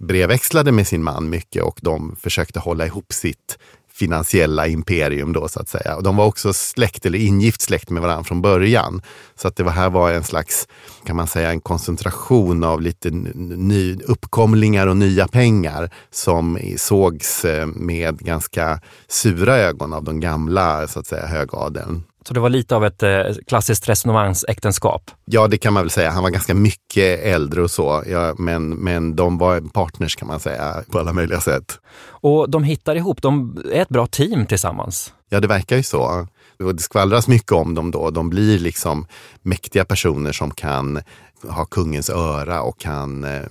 brevväxlade 0.00 0.72
med 0.72 0.86
sin 0.86 1.02
man 1.02 1.30
mycket 1.30 1.62
och 1.62 1.78
de 1.82 2.16
försökte 2.16 2.60
hålla 2.60 2.86
ihop 2.86 3.12
sitt 3.12 3.58
finansiella 3.92 4.66
imperium 4.66 5.32
då 5.32 5.48
så 5.48 5.60
att 5.60 5.68
säga. 5.68 5.96
Och 5.96 6.02
de 6.02 6.16
var 6.16 6.26
också 6.26 6.52
släkt 6.52 7.06
eller 7.06 7.18
ingift 7.18 7.60
släkt 7.60 7.90
med 7.90 8.02
varandra 8.02 8.24
från 8.24 8.42
början. 8.42 9.02
Så 9.34 9.48
att 9.48 9.56
det 9.56 9.70
här 9.70 9.90
var 9.90 10.12
en 10.12 10.24
slags, 10.24 10.68
kan 11.06 11.16
man 11.16 11.26
säga, 11.26 11.50
en 11.50 11.60
koncentration 11.60 12.64
av 12.64 12.80
lite 12.80 13.10
ny, 13.10 13.98
uppkomlingar 14.04 14.86
och 14.86 14.96
nya 14.96 15.28
pengar 15.28 15.90
som 16.10 16.58
sågs 16.76 17.44
eh, 17.44 17.66
med 17.66 18.18
ganska 18.18 18.80
sura 19.08 19.56
ögon 19.56 19.92
av 19.92 20.04
de 20.04 20.20
gamla 20.20 20.88
så 20.88 21.00
att 21.00 21.06
säga 21.06 21.26
högadeln. 21.26 22.04
Så 22.24 22.34
det 22.34 22.40
var 22.40 22.48
lite 22.48 22.76
av 22.76 22.84
ett 22.84 23.02
eh, 23.02 23.22
klassiskt 23.46 23.88
resonemangsäktenskap? 23.88 25.10
Ja, 25.24 25.48
det 25.48 25.58
kan 25.58 25.72
man 25.72 25.82
väl 25.82 25.90
säga. 25.90 26.10
Han 26.10 26.22
var 26.22 26.30
ganska 26.30 26.54
mycket 26.54 27.20
äldre 27.20 27.62
och 27.62 27.70
så, 27.70 28.02
ja, 28.06 28.34
men, 28.38 28.68
men 28.68 29.16
de 29.16 29.38
var 29.38 29.60
partners 29.60 30.16
kan 30.16 30.28
man 30.28 30.40
säga 30.40 30.84
på 30.90 30.98
alla 30.98 31.12
möjliga 31.12 31.40
sätt. 31.40 31.78
Och 32.04 32.50
de 32.50 32.64
hittar 32.64 32.96
ihop, 32.96 33.22
de 33.22 33.58
är 33.72 33.82
ett 33.82 33.88
bra 33.88 34.06
team 34.06 34.46
tillsammans? 34.46 35.12
Ja, 35.28 35.40
det 35.40 35.48
verkar 35.48 35.76
ju 35.76 35.82
så. 35.82 36.26
Och 36.58 36.74
det 36.74 36.82
skvallras 36.82 37.28
mycket 37.28 37.52
om 37.52 37.74
dem 37.74 37.90
då. 37.90 38.10
De 38.10 38.30
blir 38.30 38.58
liksom 38.58 39.06
mäktiga 39.42 39.84
personer 39.84 40.32
som 40.32 40.50
kan 40.50 41.00
ha 41.48 41.64
kungens 41.64 42.10
öra 42.10 42.62
och 42.62 42.78
kan 42.78 43.24
eh, 43.24 43.42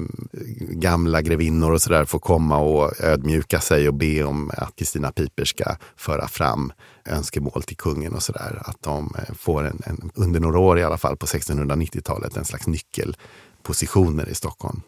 gamla 0.59 1.21
grevinnor 1.21 1.71
och 1.71 1.81
sådär 1.81 2.05
få 2.05 2.19
komma 2.19 2.57
och 2.57 3.01
ödmjuka 3.01 3.59
sig 3.59 3.87
och 3.87 3.93
be 3.93 4.23
om 4.23 4.51
att 4.57 4.75
Kristina 4.75 5.11
Piper 5.11 5.45
ska 5.45 5.75
föra 5.95 6.27
fram 6.27 6.73
önskemål 7.05 7.63
till 7.63 7.77
kungen 7.77 8.13
och 8.13 8.23
sådär. 8.23 8.61
Att 8.65 8.81
de 8.81 9.15
eh, 9.17 9.33
får 9.35 9.63
en, 9.63 9.81
en, 9.85 10.11
under 10.15 10.39
några 10.39 10.59
år 10.59 10.79
i 10.79 10.83
alla 10.83 10.97
fall 10.97 11.17
på 11.17 11.25
1690-talet 11.25 12.37
en 12.37 12.45
slags 12.45 12.67
nyckelpositioner 12.67 14.29
i 14.29 14.35
Stockholm. 14.35 14.81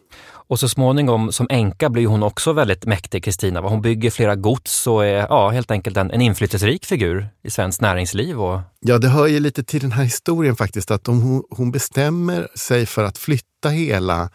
Och 0.46 0.60
så 0.60 0.68
småningom 0.68 1.32
som 1.32 1.46
änka 1.50 1.90
blir 1.90 2.06
hon 2.06 2.22
också 2.22 2.52
väldigt 2.52 2.86
mäktig, 2.86 3.24
Kristina. 3.24 3.60
Hon 3.60 3.82
bygger 3.82 4.10
flera 4.10 4.36
gods 4.36 4.86
och 4.86 5.04
är 5.04 5.26
ja, 5.28 5.50
helt 5.50 5.70
enkelt 5.70 5.96
en, 5.96 6.10
en 6.10 6.20
inflytelserik 6.20 6.84
figur 6.84 7.28
i 7.42 7.50
svenskt 7.50 7.80
näringsliv. 7.80 8.40
Och... 8.40 8.60
Ja, 8.80 8.98
det 8.98 9.08
hör 9.08 9.26
ju 9.26 9.40
lite 9.40 9.64
till 9.64 9.80
den 9.80 9.92
här 9.92 10.04
historien 10.04 10.56
faktiskt, 10.56 10.90
att 10.90 11.06
hon, 11.06 11.42
hon 11.50 11.70
bestämmer 11.70 12.48
sig 12.54 12.86
för 12.86 13.04
att 13.04 13.18
flytta 13.18 13.68
hela 13.68 14.30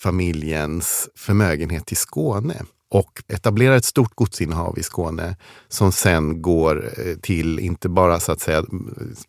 familjens 0.00 1.08
förmögenhet 1.16 1.86
till 1.86 1.96
Skåne 1.96 2.54
och 2.94 3.22
etablerar 3.28 3.76
ett 3.76 3.84
stort 3.84 4.14
godsinnehav 4.14 4.78
i 4.78 4.82
Skåne 4.82 5.36
som 5.68 5.92
sen 5.92 6.42
går 6.42 6.90
eh, 6.98 7.16
till, 7.16 7.58
inte 7.58 7.88
bara 7.88 8.20
så 8.20 8.32
att 8.32 8.40
säga 8.40 8.64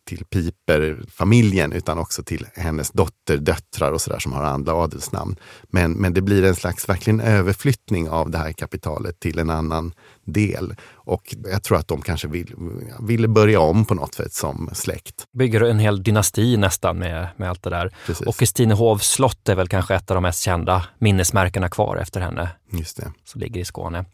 till 0.04 0.24
Piper-familjen 0.24 1.72
utan 1.72 1.98
också 1.98 2.22
till 2.22 2.46
hennes 2.54 2.90
dotter, 2.90 3.36
döttrar 3.36 3.92
och 3.92 4.00
sådär 4.00 4.18
som 4.18 4.32
har 4.32 4.42
andra 4.42 4.72
adelsnamn. 4.72 5.36
Men, 5.68 5.92
men 5.92 6.14
det 6.14 6.20
blir 6.22 6.44
en 6.44 6.54
slags 6.54 6.88
verkligen 6.88 7.20
överflyttning 7.20 8.08
av 8.08 8.30
det 8.30 8.38
här 8.38 8.52
kapitalet 8.52 9.20
till 9.20 9.38
en 9.38 9.50
annan 9.50 9.92
del. 10.26 10.74
Och 10.92 11.34
jag 11.52 11.62
tror 11.62 11.78
att 11.78 11.88
de 11.88 12.02
kanske 12.02 12.28
vill, 12.28 12.54
ville 13.00 13.28
börja 13.28 13.60
om 13.60 13.84
på 13.84 13.94
något 13.94 14.14
sätt 14.14 14.32
som 14.32 14.70
släkt. 14.72 15.24
Bygger 15.32 15.60
en 15.60 15.78
hel 15.78 16.02
dynasti 16.02 16.56
nästan 16.56 16.98
med, 16.98 17.28
med 17.36 17.50
allt 17.50 17.62
det 17.62 17.70
där. 17.70 17.94
Precis. 18.06 18.26
Och 18.26 18.36
Kristinehovs 18.36 19.10
slott 19.10 19.48
är 19.48 19.54
väl 19.54 19.68
kanske 19.68 19.94
ett 19.94 20.10
av 20.10 20.14
de 20.14 20.22
mest 20.22 20.42
kända 20.42 20.86
minnesmärkena 20.98 21.68
kvar 21.68 21.96
efter 21.96 22.20
henne. 22.20 22.48
Just 22.72 22.96
det. 22.96 23.12
Som 23.24 23.40
ligger 23.40 23.60
i 23.60 23.64
Skåne. 23.64 24.04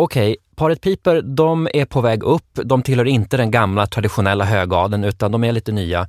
Okej, 0.00 0.36
paret 0.56 0.80
Piper, 0.80 1.22
de 1.22 1.68
är 1.74 1.84
på 1.84 2.00
väg 2.00 2.22
upp. 2.22 2.58
De 2.64 2.82
tillhör 2.82 3.04
inte 3.04 3.36
den 3.36 3.50
gamla 3.50 3.86
traditionella 3.86 4.44
högadeln 4.44 5.04
utan 5.04 5.32
de 5.32 5.44
är 5.44 5.52
lite 5.52 5.72
nya. 5.72 6.08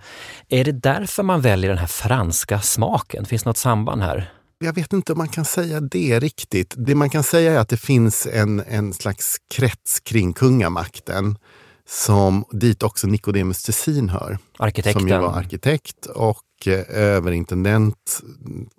Är 0.50 0.66
det 0.66 0.72
därför 0.72 1.24
man 1.24 1.42
väljer 1.42 1.70
den 1.70 1.78
här 1.78 1.88
franska 1.88 2.60
smaken? 2.60 3.25
Finns 3.25 3.44
det 3.44 3.50
något 3.50 3.58
samband 3.58 4.01
här? 4.01 4.32
Jag 4.62 4.74
vet 4.74 4.94
inte 4.94 5.12
om 5.12 5.18
man 5.18 5.28
kan 5.28 5.46
säga 5.46 5.82
det 5.82 6.20
riktigt. 6.20 6.74
Det 6.78 6.96
man 6.96 7.10
kan 7.10 7.24
säga 7.24 7.54
är 7.54 7.58
att 7.58 7.70
det 7.70 7.78
finns 7.78 8.28
en, 8.28 8.60
en 8.60 8.94
slags 8.94 9.38
krets 9.50 10.00
kring 10.00 10.34
kungamakten 10.34 11.38
som 11.88 12.46
dit 12.51 12.84
också 12.84 13.08
Nicodemus 13.08 13.63
Tessin 13.63 14.10
hör. 14.10 14.38
Arkitekten. 14.58 15.01
Som 15.01 15.10
ju 15.10 15.18
var 15.18 15.34
arkitekt 15.34 16.06
och 16.06 16.68
eh, 16.68 16.84
överintendent, 16.89 18.22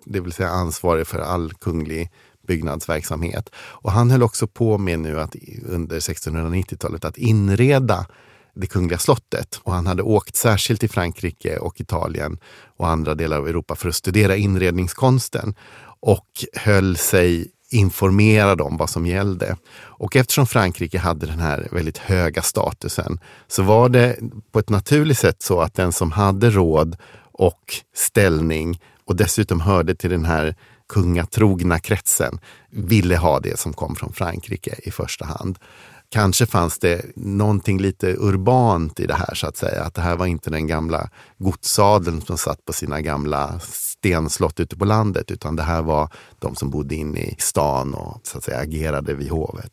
det 0.05 0.19
vill 0.19 0.31
säga 0.31 0.49
ansvarig 0.49 1.07
för 1.07 1.19
all 1.19 1.53
kunglig 1.53 2.11
byggnadsverksamhet. 2.47 3.49
Och 3.55 3.91
han 3.91 4.11
höll 4.11 4.23
också 4.23 4.47
på 4.47 4.77
med 4.77 4.99
nu 4.99 5.19
att 5.19 5.35
under 5.65 5.99
1690-talet 5.99 7.05
att 7.05 7.17
inreda 7.17 8.05
det 8.55 8.67
kungliga 8.67 8.99
slottet. 8.99 9.59
Och 9.63 9.73
han 9.73 9.87
hade 9.87 10.03
åkt 10.03 10.35
särskilt 10.35 10.79
till 10.79 10.89
Frankrike 10.89 11.57
och 11.57 11.81
Italien 11.81 12.37
och 12.77 12.89
andra 12.89 13.15
delar 13.15 13.37
av 13.37 13.47
Europa 13.47 13.75
för 13.75 13.89
att 13.89 13.95
studera 13.95 14.35
inredningskonsten 14.35 15.55
och 15.99 16.45
höll 16.53 16.97
sig 16.97 17.51
informerad 17.71 18.61
om 18.61 18.77
vad 18.77 18.89
som 18.89 19.05
gällde. 19.05 19.57
Och 19.77 20.15
eftersom 20.15 20.47
Frankrike 20.47 20.99
hade 20.99 21.25
den 21.25 21.39
här 21.39 21.67
väldigt 21.71 21.97
höga 21.97 22.41
statusen 22.41 23.19
så 23.47 23.63
var 23.63 23.89
det 23.89 24.15
på 24.51 24.59
ett 24.59 24.69
naturligt 24.69 25.17
sätt 25.17 25.41
så 25.41 25.61
att 25.61 25.73
den 25.73 25.91
som 25.91 26.11
hade 26.11 26.49
råd 26.49 26.97
och 27.31 27.73
ställning 27.95 28.79
och 29.05 29.15
dessutom 29.15 29.61
hörde 29.61 29.95
till 29.95 30.09
den 30.09 30.25
här 30.25 30.55
kungatrogna 30.89 31.79
kretsen 31.79 32.39
ville 32.69 33.17
ha 33.17 33.39
det 33.39 33.59
som 33.59 33.73
kom 33.73 33.95
från 33.95 34.13
Frankrike 34.13 34.75
i 34.83 34.91
första 34.91 35.25
hand. 35.25 35.59
Kanske 36.11 36.45
fanns 36.45 36.79
det 36.79 37.05
någonting 37.15 37.79
lite 37.79 38.15
urbant 38.17 38.99
i 38.99 39.05
det 39.05 39.13
här 39.13 39.35
så 39.35 39.47
att 39.47 39.57
säga. 39.57 39.83
Att 39.83 39.93
det 39.93 40.01
här 40.01 40.15
var 40.15 40.25
inte 40.25 40.49
den 40.49 40.67
gamla 40.67 41.09
godsadeln 41.37 42.21
som 42.21 42.37
satt 42.37 42.65
på 42.65 42.73
sina 42.73 43.01
gamla 43.01 43.59
stenslott 43.59 44.59
ute 44.59 44.77
på 44.77 44.85
landet, 44.85 45.31
utan 45.31 45.55
det 45.55 45.63
här 45.63 45.81
var 45.81 46.09
de 46.39 46.55
som 46.55 46.69
bodde 46.69 46.95
inne 46.95 47.19
i 47.19 47.35
stan 47.39 47.93
och 47.93 48.21
så 48.23 48.37
att 48.37 48.43
säga 48.43 48.57
agerade 48.57 49.13
vid 49.13 49.29
hovet. 49.29 49.71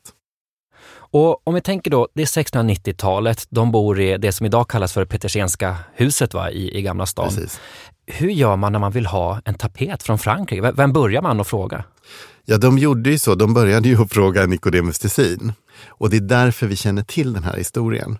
Och 1.11 1.49
om 1.49 1.55
vi 1.55 1.61
tänker 1.61 1.91
då, 1.91 2.09
det 2.15 2.23
är 2.23 2.27
1690-talet, 2.27 3.47
de 3.51 3.73
bor 3.73 4.01
i 4.01 4.19
det 4.19 4.33
som 4.33 4.47
idag 4.47 4.69
kallas 4.69 4.93
för 4.93 5.05
Petersenska 5.05 5.77
huset 5.95 6.35
va, 6.35 6.51
i, 6.51 6.79
i 6.79 6.83
Gamla 6.83 7.07
stan. 7.07 7.29
Precis. 7.29 7.61
Hur 8.07 8.31
gör 8.31 8.57
man 8.57 8.73
när 8.73 8.79
man 8.79 8.93
vill 8.93 9.07
ha 9.07 9.41
en 9.45 9.55
tapet 9.55 10.03
från 10.03 10.19
Frankrike? 10.19 10.73
Vem 10.77 10.93
börjar 10.93 11.23
man 11.23 11.41
att 11.41 11.47
fråga? 11.47 11.85
Ja, 12.51 12.59
de 12.59 12.79
gjorde 12.79 13.11
ju 13.11 13.19
så. 13.19 13.35
De 13.35 13.55
började 13.55 13.89
ju 13.89 14.03
att 14.03 14.13
fråga 14.13 14.47
Nicodemus 14.47 14.99
Tessin. 14.99 15.53
Och 15.87 16.11
det 16.11 16.17
är 16.17 16.21
därför 16.21 16.67
vi 16.67 16.77
känner 16.77 17.03
till 17.03 17.33
den 17.33 17.45
här 17.45 17.57
historien. 17.57 18.19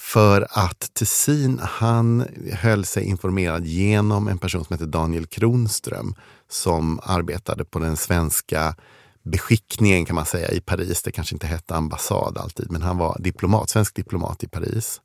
För 0.00 0.46
att 0.50 0.90
Tessin, 0.94 1.60
han 1.62 2.24
höll 2.52 2.84
sig 2.84 3.04
informerad 3.04 3.66
genom 3.66 4.28
en 4.28 4.38
person 4.38 4.64
som 4.64 4.74
heter 4.74 4.86
Daniel 4.86 5.26
Kronström 5.26 6.14
som 6.50 7.00
arbetade 7.02 7.64
på 7.64 7.78
den 7.78 7.96
svenska 7.96 8.74
beskickningen 9.22 10.04
kan 10.04 10.16
man 10.16 10.26
säga 10.26 10.50
i 10.50 10.60
Paris. 10.60 11.02
Det 11.02 11.12
kanske 11.12 11.34
inte 11.34 11.46
hette 11.46 11.74
ambassad 11.74 12.38
alltid, 12.38 12.70
men 12.70 12.82
han 12.82 12.98
var 12.98 13.16
diplomat, 13.20 13.70
svensk 13.70 13.94
diplomat 13.94 14.44
i 14.44 14.48
Paris. 14.48 15.00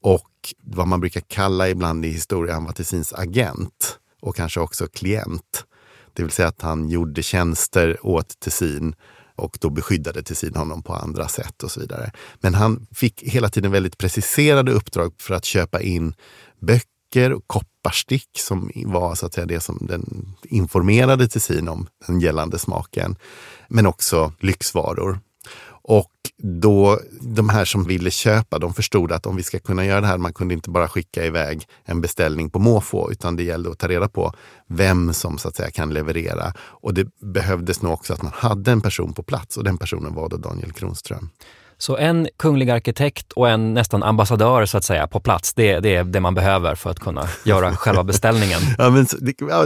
Och 0.00 0.54
vad 0.62 0.88
man 0.88 1.00
brukar 1.00 1.20
kalla 1.20 1.68
ibland 1.68 2.04
i 2.04 2.08
historien, 2.08 2.54
han 2.54 2.64
var 2.64 2.72
Tessins 2.72 3.12
agent 3.12 3.98
och 4.20 4.36
kanske 4.36 4.60
också 4.60 4.86
klient. 4.86 5.64
Det 6.18 6.24
vill 6.24 6.32
säga 6.32 6.48
att 6.48 6.62
han 6.62 6.88
gjorde 6.88 7.22
tjänster 7.22 8.06
åt 8.06 8.40
Tessin 8.40 8.94
och 9.36 9.58
då 9.60 9.70
beskyddade 9.70 10.22
Tessin 10.22 10.54
honom 10.54 10.82
på 10.82 10.94
andra 10.94 11.28
sätt 11.28 11.62
och 11.62 11.70
så 11.70 11.80
vidare. 11.80 12.12
Men 12.40 12.54
han 12.54 12.86
fick 12.94 13.22
hela 13.22 13.48
tiden 13.48 13.72
väldigt 13.72 13.98
preciserade 13.98 14.72
uppdrag 14.72 15.14
för 15.18 15.34
att 15.34 15.44
köpa 15.44 15.80
in 15.80 16.14
böcker 16.60 17.32
och 17.32 17.42
kopparstick 17.46 18.28
som 18.38 18.70
var 18.74 19.14
så 19.14 19.26
att 19.26 19.34
säga 19.34 19.46
det 19.46 19.60
som 19.60 19.78
den 19.80 20.34
informerade 20.42 21.28
Tessin 21.28 21.68
om 21.68 21.86
den 22.06 22.20
gällande 22.20 22.58
smaken. 22.58 23.16
Men 23.68 23.86
också 23.86 24.32
lyxvaror. 24.40 25.20
Och 25.88 26.12
då, 26.42 27.00
de 27.20 27.48
här 27.48 27.64
som 27.64 27.84
ville 27.84 28.10
köpa, 28.10 28.58
de 28.58 28.74
förstod 28.74 29.12
att 29.12 29.26
om 29.26 29.36
vi 29.36 29.42
ska 29.42 29.58
kunna 29.58 29.84
göra 29.84 30.00
det 30.00 30.06
här, 30.06 30.18
man 30.18 30.32
kunde 30.32 30.54
inte 30.54 30.70
bara 30.70 30.88
skicka 30.88 31.24
iväg 31.24 31.66
en 31.84 32.00
beställning 32.00 32.50
på 32.50 32.58
måfå, 32.58 33.10
utan 33.10 33.36
det 33.36 33.42
gällde 33.42 33.70
att 33.70 33.78
ta 33.78 33.88
reda 33.88 34.08
på 34.08 34.32
vem 34.66 35.12
som 35.12 35.38
så 35.38 35.48
att 35.48 35.56
säga 35.56 35.70
kan 35.70 35.94
leverera. 35.94 36.52
Och 36.58 36.94
det 36.94 37.06
behövdes 37.20 37.82
nog 37.82 37.92
också 37.92 38.12
att 38.12 38.22
man 38.22 38.32
hade 38.34 38.72
en 38.72 38.80
person 38.80 39.12
på 39.12 39.22
plats 39.22 39.56
och 39.56 39.64
den 39.64 39.78
personen 39.78 40.14
var 40.14 40.28
då 40.28 40.36
Daniel 40.36 40.72
Kronström. 40.72 41.30
Så 41.78 41.96
en 41.96 42.28
kunglig 42.36 42.70
arkitekt 42.70 43.32
och 43.32 43.48
en 43.48 43.74
nästan 43.74 44.02
ambassadör 44.02 44.66
så 44.66 44.78
att 44.78 44.84
säga 44.84 45.06
på 45.06 45.20
plats, 45.20 45.54
det, 45.54 45.80
det 45.80 45.96
är 45.96 46.04
det 46.04 46.20
man 46.20 46.34
behöver 46.34 46.74
för 46.74 46.90
att 46.90 47.00
kunna 47.00 47.28
göra 47.44 47.76
själva 47.76 48.04
beställningen. 48.04 48.60
ja, 48.78 48.90
men, 48.90 49.06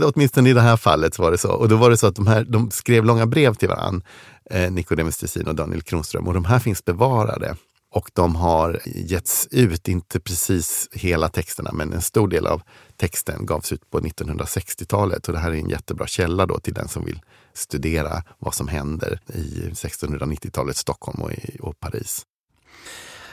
åtminstone 0.05 0.51
i 0.51 0.53
det 0.53 0.61
här 0.61 0.77
fallet 0.77 1.19
var 1.19 1.31
det 1.31 1.39
så. 1.39 1.53
Och 1.53 1.69
då 1.69 1.77
var 1.77 1.91
det 1.91 1.97
så 1.97 2.07
att 2.07 2.17
de, 2.17 2.27
här, 2.27 2.45
de 2.45 2.71
skrev 2.71 3.05
långa 3.05 3.27
brev 3.27 3.55
till 3.55 3.69
varandra 3.69 4.07
eh, 4.51 4.71
Nicodemus 4.71 5.19
Tessin 5.19 5.47
och 5.47 5.55
Daniel 5.55 5.83
Kronström. 5.83 6.29
Och 6.29 6.35
de 6.35 6.45
här 6.45 6.59
finns 6.59 6.85
bevarade. 6.85 7.57
Och 7.95 8.11
de 8.13 8.37
har 8.37 8.81
getts 8.85 9.49
ut, 9.51 9.89
inte 9.89 10.21
precis 10.21 10.89
hela 10.93 11.29
texterna, 11.29 11.71
men 11.73 11.93
en 11.93 12.03
stor 12.03 12.29
del 12.29 12.47
av 12.47 12.63
texten 12.97 13.47
gavs 13.47 13.73
ut 13.73 13.91
på 13.91 14.01
1960-talet. 14.01 15.29
Och 15.29 15.35
det 15.35 15.41
här 15.41 15.51
är 15.51 15.55
en 15.55 15.69
jättebra 15.69 16.07
källa 16.07 16.47
då 16.47 16.59
till 16.59 16.75
den 16.75 16.89
som 16.89 17.05
vill 17.05 17.21
studera 17.55 18.23
vad 18.39 18.55
som 18.55 18.69
händer 18.69 19.21
i 19.35 19.71
1690-talets 19.73 20.81
Stockholm 20.81 21.23
och, 21.23 21.33
i, 21.33 21.57
och 21.61 21.81
Paris. 21.81 22.27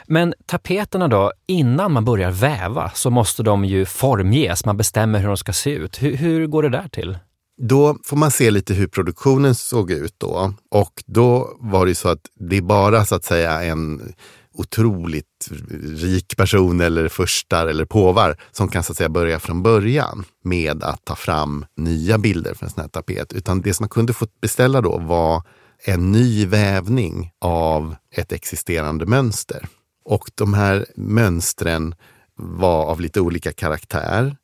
Men 0.06 0.34
tapeterna 0.46 1.08
då, 1.08 1.32
innan 1.46 1.92
man 1.92 2.04
börjar 2.04 2.30
väva 2.30 2.90
så 2.94 3.10
måste 3.10 3.42
de 3.42 3.64
ju 3.64 3.86
formges, 3.86 4.64
man 4.64 4.76
bestämmer 4.76 5.18
hur 5.20 5.28
de 5.28 5.36
ska 5.36 5.52
se 5.52 5.70
ut. 5.70 6.02
Hur, 6.02 6.16
hur 6.16 6.46
går 6.46 6.62
det 6.62 6.68
där 6.68 6.88
till? 6.88 7.18
Då 7.62 7.96
får 8.04 8.16
man 8.16 8.30
se 8.30 8.50
lite 8.50 8.74
hur 8.74 8.86
produktionen 8.86 9.54
såg 9.54 9.90
ut 9.90 10.14
då. 10.18 10.54
Och 10.70 11.04
då 11.06 11.56
var 11.60 11.86
det 11.86 11.94
så 11.94 12.08
att 12.08 12.26
det 12.34 12.56
är 12.56 12.62
bara 12.62 13.04
så 13.04 13.14
att 13.14 13.24
säga 13.24 13.62
en 13.62 14.12
otroligt 14.54 15.48
rik 15.80 16.36
person 16.36 16.80
eller 16.80 17.08
förstar 17.08 17.66
eller 17.66 17.84
påvar 17.84 18.36
som 18.50 18.68
kan 18.68 18.82
så 18.82 18.92
att 18.92 18.96
säga 18.96 19.08
börja 19.08 19.38
från 19.38 19.62
början 19.62 20.24
med 20.44 20.84
att 20.84 21.04
ta 21.04 21.16
fram 21.16 21.64
nya 21.76 22.18
bilder 22.18 22.54
för 22.54 22.64
en 22.64 22.70
sån 22.70 22.80
här 22.80 22.88
tapet. 22.88 23.32
Utan 23.32 23.60
det 23.60 23.74
som 23.74 23.84
man 23.84 23.88
kunde 23.88 24.12
få 24.12 24.26
beställa 24.40 24.80
då 24.80 24.98
var 24.98 25.42
en 25.84 26.12
ny 26.12 26.46
vävning 26.46 27.32
av 27.40 27.96
ett 28.14 28.32
existerande 28.32 29.06
mönster. 29.06 29.68
Och 30.04 30.30
de 30.34 30.54
här 30.54 30.86
mönstren 30.96 31.94
var 32.36 32.84
av 32.84 33.00
lite 33.00 33.20
olika 33.20 33.52
karaktär. 33.52 34.36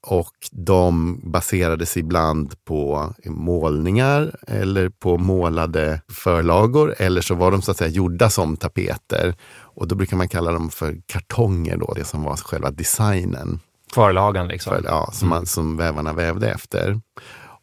Och 0.00 0.34
de 0.50 1.20
baserades 1.24 1.96
ibland 1.96 2.64
på 2.64 3.14
målningar 3.24 4.36
eller 4.46 4.88
på 4.88 5.18
målade 5.18 6.00
förlagor 6.12 6.94
eller 6.98 7.20
så 7.20 7.34
var 7.34 7.50
de 7.50 7.62
så 7.62 7.70
att 7.70 7.76
säga 7.76 7.90
gjorda 7.90 8.30
som 8.30 8.56
tapeter. 8.56 9.34
Och 9.60 9.88
då 9.88 9.94
brukar 9.94 10.16
man 10.16 10.28
kalla 10.28 10.52
dem 10.52 10.70
för 10.70 11.00
kartonger, 11.06 11.76
då, 11.76 11.92
det 11.96 12.04
som 12.04 12.22
var 12.22 12.36
själva 12.36 12.70
designen. 12.70 13.60
Förlagan 13.94 14.48
liksom? 14.48 14.72
För, 14.72 14.82
ja, 14.84 15.10
som, 15.12 15.28
man, 15.28 15.46
som 15.46 15.76
vävarna 15.76 16.12
vävde 16.12 16.50
efter. 16.50 17.00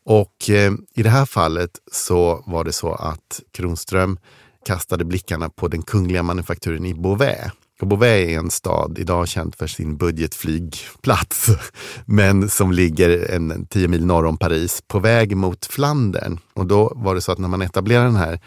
Och 0.05 0.49
eh, 0.49 0.73
i 0.95 1.03
det 1.03 1.09
här 1.09 1.25
fallet 1.25 1.71
så 1.91 2.43
var 2.45 2.63
det 2.63 2.73
så 2.73 2.93
att 2.93 3.41
Kronström 3.51 4.19
kastade 4.65 5.05
blickarna 5.05 5.49
på 5.49 5.67
den 5.67 5.81
kungliga 5.81 6.23
manufakturen 6.23 6.85
i 6.85 6.93
Beauvais 6.93 7.51
och 7.81 7.87
Beauvais 7.87 8.29
är 8.29 8.39
en 8.39 8.49
stad 8.49 8.97
idag 8.99 9.27
känd 9.27 9.55
för 9.55 9.67
sin 9.67 9.97
budgetflygplats, 9.97 11.49
men 12.05 12.49
som 12.49 12.71
ligger 12.71 13.31
en 13.31 13.65
tio 13.65 13.87
mil 13.87 14.05
norr 14.05 14.25
om 14.25 14.37
Paris 14.37 14.83
på 14.87 14.99
väg 14.99 15.37
mot 15.37 15.65
Flandern. 15.65 16.39
Och 16.53 16.65
då 16.65 16.93
var 16.95 17.15
det 17.15 17.21
så 17.21 17.31
att 17.31 17.37
när 17.37 17.47
man 17.47 17.61
etablerade 17.61 18.05
den 18.05 18.15
här 18.15 18.39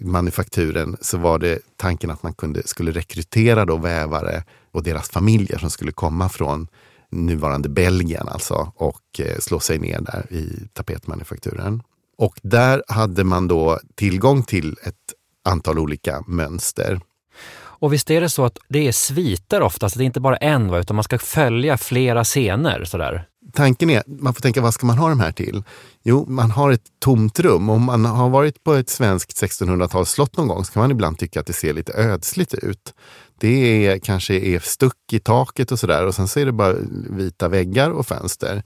manufakturen 0.00 0.96
så 1.00 1.18
var 1.18 1.38
det 1.38 1.58
tanken 1.76 2.10
att 2.10 2.22
man 2.22 2.34
kunde, 2.34 2.62
skulle 2.66 2.92
rekrytera 2.92 3.64
då 3.64 3.76
vävare 3.76 4.44
och 4.72 4.82
deras 4.82 5.08
familjer 5.08 5.58
som 5.58 5.70
skulle 5.70 5.92
komma 5.92 6.28
från 6.28 6.68
nuvarande 7.10 7.68
Belgien 7.68 8.28
alltså 8.28 8.72
och 8.76 9.20
eh, 9.20 9.38
slå 9.38 9.60
sig 9.60 9.78
ner 9.78 10.00
där 10.00 10.32
i 10.32 10.68
tapetmanufakturen. 10.72 11.82
Och 12.18 12.40
där 12.42 12.82
hade 12.88 13.24
man 13.24 13.48
då 13.48 13.78
tillgång 13.94 14.42
till 14.42 14.76
ett 14.82 14.94
antal 15.44 15.78
olika 15.78 16.24
mönster. 16.26 17.00
Och 17.78 17.92
visst 17.92 18.10
är 18.10 18.20
det 18.20 18.28
så 18.28 18.44
att 18.44 18.58
det 18.68 18.88
är 18.88 18.92
sviter 18.92 19.62
oftast, 19.62 19.96
det 19.96 20.04
är 20.04 20.06
inte 20.06 20.20
bara 20.20 20.36
en, 20.36 20.74
utan 20.74 20.96
man 20.96 21.04
ska 21.04 21.18
följa 21.18 21.78
flera 21.78 22.24
scener 22.24 22.84
sådär? 22.84 23.26
Tanken 23.52 23.90
är, 23.90 24.02
man 24.06 24.34
får 24.34 24.40
tänka 24.40 24.60
vad 24.60 24.74
ska 24.74 24.86
man 24.86 24.98
ha 24.98 25.08
de 25.08 25.20
här 25.20 25.32
till? 25.32 25.64
Jo, 26.02 26.24
man 26.28 26.50
har 26.50 26.70
ett 26.70 26.84
tomt 27.00 27.40
rum. 27.40 27.70
Om 27.70 27.82
man 27.82 28.04
har 28.04 28.28
varit 28.28 28.64
på 28.64 28.74
ett 28.74 28.90
svenskt 28.90 29.42
1600-talsslott 29.42 30.36
någon 30.36 30.48
gång 30.48 30.64
så 30.64 30.72
kan 30.72 30.80
man 30.80 30.90
ibland 30.90 31.18
tycka 31.18 31.40
att 31.40 31.46
det 31.46 31.52
ser 31.52 31.72
lite 31.72 31.92
ödsligt 31.92 32.54
ut. 32.54 32.94
Det 33.40 33.86
är, 33.86 33.98
kanske 33.98 34.34
är 34.34 34.58
stuck 34.58 35.12
i 35.12 35.18
taket 35.18 35.72
och 35.72 35.78
sådär 35.78 36.06
och 36.06 36.14
sen 36.14 36.28
så 36.28 36.40
är 36.40 36.46
det 36.46 36.52
bara 36.52 36.74
vita 37.10 37.48
väggar 37.48 37.90
och 37.90 38.06
fönster. 38.06 38.62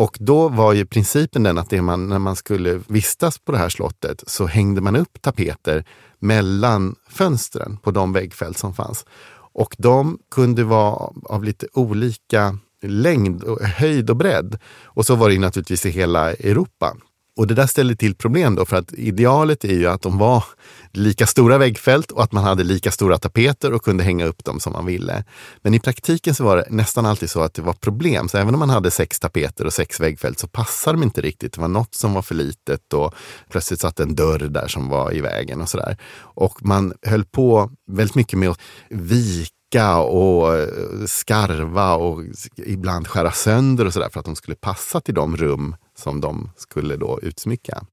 Och 0.00 0.16
då 0.20 0.48
var 0.48 0.72
ju 0.72 0.86
principen 0.86 1.42
den 1.42 1.58
att 1.58 1.70
det 1.70 1.82
man, 1.82 2.08
när 2.08 2.18
man 2.18 2.36
skulle 2.36 2.80
vistas 2.88 3.38
på 3.38 3.52
det 3.52 3.58
här 3.58 3.68
slottet 3.68 4.24
så 4.26 4.46
hängde 4.46 4.80
man 4.80 4.96
upp 4.96 5.22
tapeter 5.22 5.84
mellan 6.18 6.94
fönstren 7.08 7.76
på 7.76 7.90
de 7.90 8.12
väggfält 8.12 8.58
som 8.58 8.74
fanns. 8.74 9.04
Och 9.52 9.76
de 9.78 10.18
kunde 10.30 10.64
vara 10.64 11.12
av 11.24 11.44
lite 11.44 11.66
olika 11.72 12.58
längd, 12.82 13.44
höjd 13.60 14.10
och 14.10 14.16
bredd. 14.16 14.58
Och 14.84 15.06
så 15.06 15.14
var 15.14 15.30
det 15.30 15.38
naturligtvis 15.38 15.86
i 15.86 15.90
hela 15.90 16.32
Europa. 16.32 16.96
Och 17.40 17.46
det 17.46 17.54
där 17.54 17.66
ställde 17.66 17.96
till 17.96 18.14
problem 18.14 18.54
då, 18.54 18.64
för 18.64 18.76
att 18.76 18.92
idealet 18.92 19.64
är 19.64 19.74
ju 19.74 19.86
att 19.86 20.02
de 20.02 20.18
var 20.18 20.44
lika 20.92 21.26
stora 21.26 21.58
väggfält 21.58 22.10
och 22.10 22.22
att 22.22 22.32
man 22.32 22.44
hade 22.44 22.64
lika 22.64 22.90
stora 22.90 23.18
tapeter 23.18 23.72
och 23.72 23.84
kunde 23.84 24.04
hänga 24.04 24.26
upp 24.26 24.44
dem 24.44 24.60
som 24.60 24.72
man 24.72 24.86
ville. 24.86 25.24
Men 25.62 25.74
i 25.74 25.80
praktiken 25.80 26.34
så 26.34 26.44
var 26.44 26.56
det 26.56 26.66
nästan 26.70 27.06
alltid 27.06 27.30
så 27.30 27.40
att 27.40 27.54
det 27.54 27.62
var 27.62 27.72
problem. 27.72 28.28
Så 28.28 28.38
även 28.38 28.54
om 28.54 28.58
man 28.58 28.70
hade 28.70 28.90
sex 28.90 29.20
tapeter 29.20 29.66
och 29.66 29.72
sex 29.72 30.00
väggfält 30.00 30.38
så 30.38 30.48
passade 30.48 30.98
de 30.98 31.02
inte 31.02 31.20
riktigt. 31.20 31.52
Det 31.52 31.60
var 31.60 31.68
något 31.68 31.94
som 31.94 32.14
var 32.14 32.22
för 32.22 32.34
litet 32.34 32.92
och 32.92 33.14
plötsligt 33.50 33.80
satt 33.80 34.00
en 34.00 34.14
dörr 34.14 34.38
där 34.38 34.68
som 34.68 34.88
var 34.88 35.14
i 35.14 35.20
vägen 35.20 35.60
och 35.60 35.68
sådär. 35.68 35.96
Och 36.18 36.64
man 36.66 36.92
höll 37.02 37.24
på 37.24 37.70
väldigt 37.86 38.14
mycket 38.14 38.38
med 38.38 38.48
att 38.48 38.60
vika 38.88 39.98
och 39.98 40.68
skarva 41.06 41.94
och 41.94 42.22
ibland 42.66 43.08
skära 43.08 43.32
sönder 43.32 43.86
och 43.86 43.92
sådär 43.92 44.08
för 44.12 44.20
att 44.20 44.26
de 44.26 44.36
skulle 44.36 44.56
passa 44.56 45.00
till 45.00 45.14
de 45.14 45.36
rum 45.36 45.76
som 46.00 46.20
de 46.20 46.50
skulle 46.56 46.96
då 46.96 47.18
utsmycka. 47.22 47.84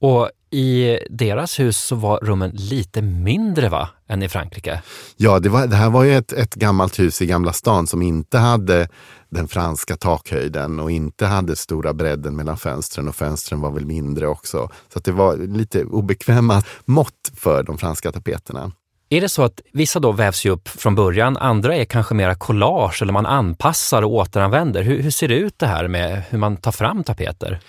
Och 0.00 0.30
i 0.50 0.98
deras 1.10 1.60
hus 1.60 1.76
så 1.76 1.94
var 1.96 2.18
rummen 2.22 2.50
lite 2.50 3.02
mindre 3.02 3.68
va, 3.68 3.88
än 4.08 4.22
i 4.22 4.28
Frankrike? 4.28 4.82
Ja, 5.16 5.38
det, 5.38 5.48
var, 5.48 5.66
det 5.66 5.76
här 5.76 5.90
var 5.90 6.04
ju 6.04 6.16
ett, 6.16 6.32
ett 6.32 6.54
gammalt 6.54 6.98
hus 6.98 7.22
i 7.22 7.26
Gamla 7.26 7.52
stan 7.52 7.86
som 7.86 8.02
inte 8.02 8.38
hade 8.38 8.88
den 9.28 9.48
franska 9.48 9.96
takhöjden 9.96 10.80
och 10.80 10.90
inte 10.90 11.26
hade 11.26 11.56
stora 11.56 11.94
bredden 11.94 12.36
mellan 12.36 12.56
fönstren 12.56 13.08
och 13.08 13.16
fönstren 13.16 13.60
var 13.60 13.70
väl 13.70 13.86
mindre 13.86 14.26
också. 14.26 14.68
Så 14.92 15.00
det 15.00 15.12
var 15.12 15.36
lite 15.36 15.84
obekväma 15.84 16.62
mått 16.84 17.32
för 17.34 17.62
de 17.62 17.78
franska 17.78 18.12
tapeterna. 18.12 18.72
Är 19.12 19.20
det 19.20 19.28
så 19.28 19.42
att 19.42 19.60
vissa 19.72 20.00
då 20.00 20.12
vävs 20.12 20.44
ju 20.44 20.50
upp 20.50 20.68
från 20.68 20.94
början, 20.94 21.36
andra 21.36 21.76
är 21.76 21.84
kanske 21.84 22.14
mera 22.14 22.34
collage 22.34 23.02
eller 23.02 23.12
man 23.12 23.26
anpassar 23.26 24.02
och 24.02 24.14
återanvänder. 24.14 24.82
Hur, 24.82 25.02
hur 25.02 25.10
ser 25.10 25.28
det 25.28 25.34
ut 25.34 25.58
det 25.58 25.66
här 25.66 25.88
med 25.88 26.22
hur 26.30 26.38
man 26.38 26.56
tar 26.56 26.72
fram 26.72 27.04
tapeter? 27.04 27.60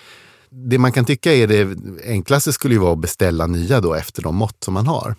Det 0.50 0.78
man 0.78 0.92
kan 0.92 1.06
tycka 1.06 1.34
är 1.34 1.48
det 1.48 1.78
enklaste 2.06 2.54
skulle 2.54 2.74
ju 2.74 2.80
vara 2.80 2.94
att 2.94 3.00
beställa 3.00 3.48
nya 3.48 3.82
då 3.82 3.94
efter 3.94 4.22
de 4.22 4.36
mått 4.36 4.64
som 4.64 4.74
man 4.74 4.88
har. 4.88 5.16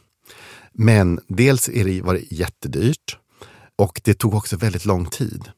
Men 0.73 1.21
dels 1.27 1.69
är 1.69 1.85
det, 1.85 2.03
var 2.03 2.15
det 2.15 2.33
jättedyrt 2.33 3.19
och 3.79 4.01
det 4.05 4.15
tog 4.15 4.35
också 4.35 4.57
väldigt 4.57 4.85
lång 4.85 5.07
tid. 5.07 5.49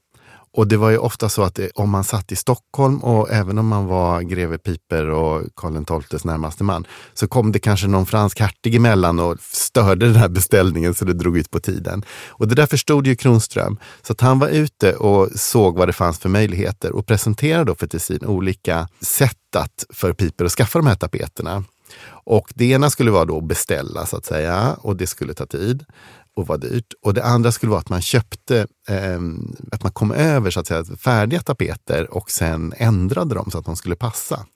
Och 0.57 0.69
det 0.69 0.77
var 0.77 0.91
ju 0.91 0.99
ofta 0.99 1.29
så 1.29 1.43
att 1.43 1.61
om 1.75 1.91
man 1.91 2.05
satt 2.05 2.33
i 2.33 2.37
Stockholm 2.37 2.99
och 2.99 3.31
även 3.31 3.59
om 3.59 3.69
man 3.69 3.87
var 3.87 4.21
greve 4.21 4.59
Piper 4.59 5.09
och 5.09 5.43
Karl 5.57 6.03
XIIs 6.03 6.25
närmaste 6.25 6.65
man 6.65 6.87
så 7.15 7.29
kom 7.29 7.53
det 7.53 7.59
kanske 7.59 7.87
någon 7.87 8.07
fransk 8.07 8.41
hertig 8.41 8.75
emellan 8.75 9.19
och 9.19 9.37
störde 9.41 10.07
den 10.07 10.17
här 10.17 10.29
beställningen 10.29 10.95
så 10.95 11.05
det 11.05 11.13
drog 11.13 11.39
ut 11.39 11.51
på 11.51 11.61
tiden. 11.61 12.05
Och 12.29 12.49
det 12.49 12.55
där 12.55 12.67
förstod 12.67 13.07
ju 13.07 13.17
Kronström. 13.17 13.79
Så 14.03 14.13
att 14.13 14.21
han 14.21 14.39
var 14.39 14.49
ute 14.49 14.97
och 14.97 15.29
såg 15.35 15.79
vad 15.79 15.89
det 15.89 15.93
fanns 15.93 16.19
för 16.19 16.29
möjligheter 16.29 16.93
och 16.93 17.07
presenterade 17.07 17.65
då 17.65 17.75
för 17.75 17.87
Tessin 17.87 18.25
olika 18.27 18.89
sätt 19.01 19.57
att, 19.57 19.87
för 19.93 20.13
Piper 20.13 20.45
att 20.45 20.53
skaffa 20.53 20.79
de 20.79 20.87
här 20.87 20.95
tapeterna. 20.95 21.65
Och 22.27 22.53
det 22.55 22.65
ena 22.65 22.91
skulle 22.91 23.11
vara 23.11 23.25
då 23.25 23.39
att 23.39 23.45
beställa 23.45 24.07
så 24.07 24.17
att 24.17 24.27
säga 24.27 24.77
och 24.81 24.97
det 24.97 25.07
skulle 25.07 25.35
ta 25.35 25.47
tid 25.47 25.85
och 26.37 26.47
vara 26.47 26.59
dyrt. 26.59 26.93
Och 27.03 27.15
det 27.15 27.25
andra 27.25 27.53
skulle 27.53 27.71
vara 27.71 27.81
att 27.81 27.89
man 27.89 28.03
köpte, 28.03 28.67
eh, 28.89 29.21
att 29.73 29.83
man 29.83 29.93
kom 29.93 30.13
över 30.13 30.51
så 30.51 30.61
att 30.61 30.67
säga 30.67 30.85
färdiga 30.85 31.41
tapeter 31.41 32.15
och 32.15 32.31
sen 32.31 32.75
ändrade 32.77 33.35
dem 33.35 33.51
så 33.51 33.59
att 33.59 33.65
de 33.65 33.77
skulle 33.77 33.97
passa. 33.97 34.47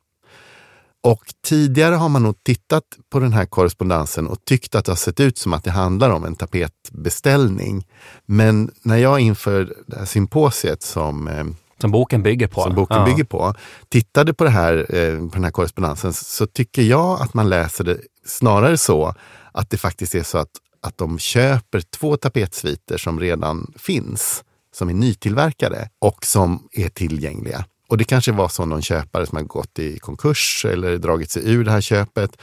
Och 1.03 1.23
tidigare 1.47 1.95
har 1.95 2.09
man 2.09 2.23
nog 2.23 2.45
tittat 2.45 2.85
på 3.11 3.21
den 3.21 3.33
här 3.33 3.47
korrespondensen 3.47 4.27
och 4.27 4.45
tyckt 4.45 4.75
att 4.75 4.85
det 4.85 4.93
har 4.93 4.97
sett 4.97 5.21
ut 5.21 5.39
som 5.39 5.53
att 5.53 5.65
det 5.65 5.71
handlar 5.71 6.11
om 6.11 6.25
en 6.25 6.35
tapetbeställning. 6.35 7.87
Men 8.27 8.71
när 8.83 8.97
jag 8.97 9.21
inför 9.21 9.75
det 9.87 9.99
här 9.99 10.05
symposiet 10.05 10.83
som 10.83 11.29
eh, 11.29 11.45
som 11.81 11.91
boken 11.91 12.23
bygger 12.23 12.47
på. 12.47 12.63
Som 12.63 12.75
boken 12.75 12.97
ja. 12.97 13.05
bygger 13.05 13.25
på. 13.25 13.55
Tittade 13.89 14.35
på, 14.35 14.45
det 14.45 14.51
här, 14.51 14.87
eh, 14.95 15.19
på 15.19 15.35
den 15.35 15.45
här 15.45 15.51
korrespondensen 15.51 16.13
så 16.13 16.47
tycker 16.47 16.83
jag 16.83 17.21
att 17.21 17.35
man 17.35 17.49
läser 17.49 17.85
det 17.85 17.99
snarare 18.27 18.79
så 18.79 19.15
att 19.53 19.71
det 19.71 19.77
faktiskt 19.77 20.15
är 20.15 20.23
så 20.23 20.39
att, 20.39 20.51
att 20.89 20.99
de 20.99 21.19
köper 21.19 21.81
två 21.81 22.17
tapetsviter 22.17 22.99
som 22.99 23.21
redan 23.21 23.73
finns, 23.77 24.45
som 24.75 24.89
är 24.89 24.95
nytillverkade 24.95 25.91
och 25.99 26.25
som 26.25 26.69
är 26.73 26.89
tillgängliga. 26.89 27.65
Och 27.89 27.99
det 27.99 28.05
kanske 28.05 28.33
var 28.33 28.49
så 28.49 28.65
någon 28.65 28.83
köpare 28.83 29.27
som 29.27 29.37
har 29.37 29.45
gått 29.45 29.79
i 29.79 29.99
konkurs 29.99 30.65
eller 30.69 30.99
dragit 30.99 31.31
sig 31.31 31.43
ur 31.53 31.65
det 31.65 31.71
här 31.71 31.81
köpet. 31.81 32.37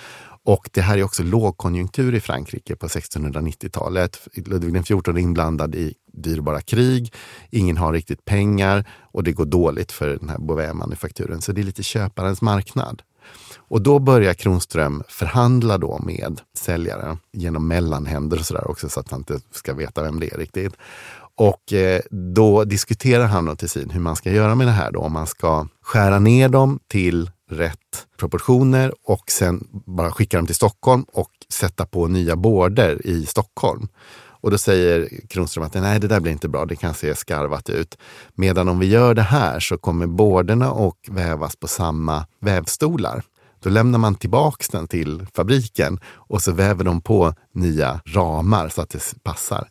Och 0.43 0.69
det 0.73 0.81
här 0.81 0.97
är 0.97 1.03
också 1.03 1.23
lågkonjunktur 1.23 2.15
i 2.15 2.19
Frankrike 2.19 2.75
på 2.75 2.87
1690-talet. 2.87 4.27
Ludvig 4.35 4.83
XIV 4.83 4.97
är 5.07 5.17
inblandad 5.17 5.75
i 5.75 5.93
dyrbara 6.13 6.61
krig. 6.61 7.13
Ingen 7.49 7.77
har 7.77 7.93
riktigt 7.93 8.25
pengar 8.25 8.85
och 9.13 9.23
det 9.23 9.31
går 9.31 9.45
dåligt 9.45 9.91
för 9.91 10.17
den 10.19 10.29
här 10.29 10.37
Beauvais-manufakturen. 10.37 11.41
Så 11.41 11.51
det 11.51 11.61
är 11.61 11.63
lite 11.63 11.83
köparens 11.83 12.41
marknad. 12.41 13.01
Och 13.67 13.81
då 13.81 13.99
börjar 13.99 14.33
Kronström 14.33 15.03
förhandla 15.07 15.77
då 15.77 15.99
med 15.99 16.41
säljaren 16.57 17.17
genom 17.31 17.67
mellanhänder 17.67 18.39
och 18.39 18.45
sådär 18.45 18.71
också 18.71 18.89
så 18.89 18.99
att 18.99 19.11
han 19.11 19.19
inte 19.19 19.39
ska 19.51 19.73
veta 19.73 20.03
vem 20.03 20.19
det 20.19 20.33
är 20.33 20.37
riktigt. 20.37 20.73
Och 21.37 21.73
eh, 21.73 22.01
då 22.35 22.63
diskuterar 22.63 23.25
han 23.25 23.47
och 23.47 23.59
Tessin 23.59 23.89
hur 23.89 23.99
man 23.99 24.15
ska 24.15 24.31
göra 24.31 24.55
med 24.55 24.67
det 24.67 24.71
här. 24.71 24.91
Då, 24.91 24.99
om 24.99 25.13
man 25.13 25.27
ska 25.27 25.67
skära 25.81 26.19
ner 26.19 26.49
dem 26.49 26.79
till 26.87 27.31
rätt 27.49 28.07
proportioner 28.17 28.93
och 29.03 29.31
sen 29.31 29.67
bara 29.71 30.11
skicka 30.11 30.37
dem 30.37 30.45
till 30.45 30.55
Stockholm 30.55 31.05
och 31.13 31.31
sätta 31.49 31.85
på 31.85 32.07
nya 32.07 32.35
border 32.35 33.07
i 33.07 33.25
Stockholm. 33.25 33.87
Och 34.45 34.51
då 34.51 34.57
säger 34.57 35.09
Kronström 35.27 35.65
att 35.65 35.73
nej, 35.73 35.99
det 35.99 36.07
där 36.07 36.19
blir 36.19 36.31
inte 36.31 36.47
bra, 36.47 36.65
det 36.65 36.75
kan 36.75 36.93
se 36.93 37.15
skarvat 37.15 37.69
ut. 37.69 37.97
Medan 38.33 38.69
om 38.69 38.79
vi 38.79 38.85
gör 38.85 39.13
det 39.13 39.21
här 39.21 39.59
så 39.59 39.77
kommer 39.77 40.07
borderna 40.07 40.71
att 40.71 41.09
vävas 41.09 41.55
på 41.55 41.67
samma 41.67 42.25
vävstolar. 42.39 43.23
Då 43.65 43.71
lämnar 43.71 43.99
man 43.99 44.15
tillbaks 44.15 44.69
den 44.69 44.87
till 44.87 45.25
fabriken 45.33 45.99
och 46.05 46.41
så 46.41 46.51
väver 46.51 46.83
de 46.83 47.01
på 47.01 47.33
nya 47.53 48.01
ramar 48.05 48.69
så 48.69 48.81
att 48.81 48.89
det 48.89 49.23
passar. 49.23 49.67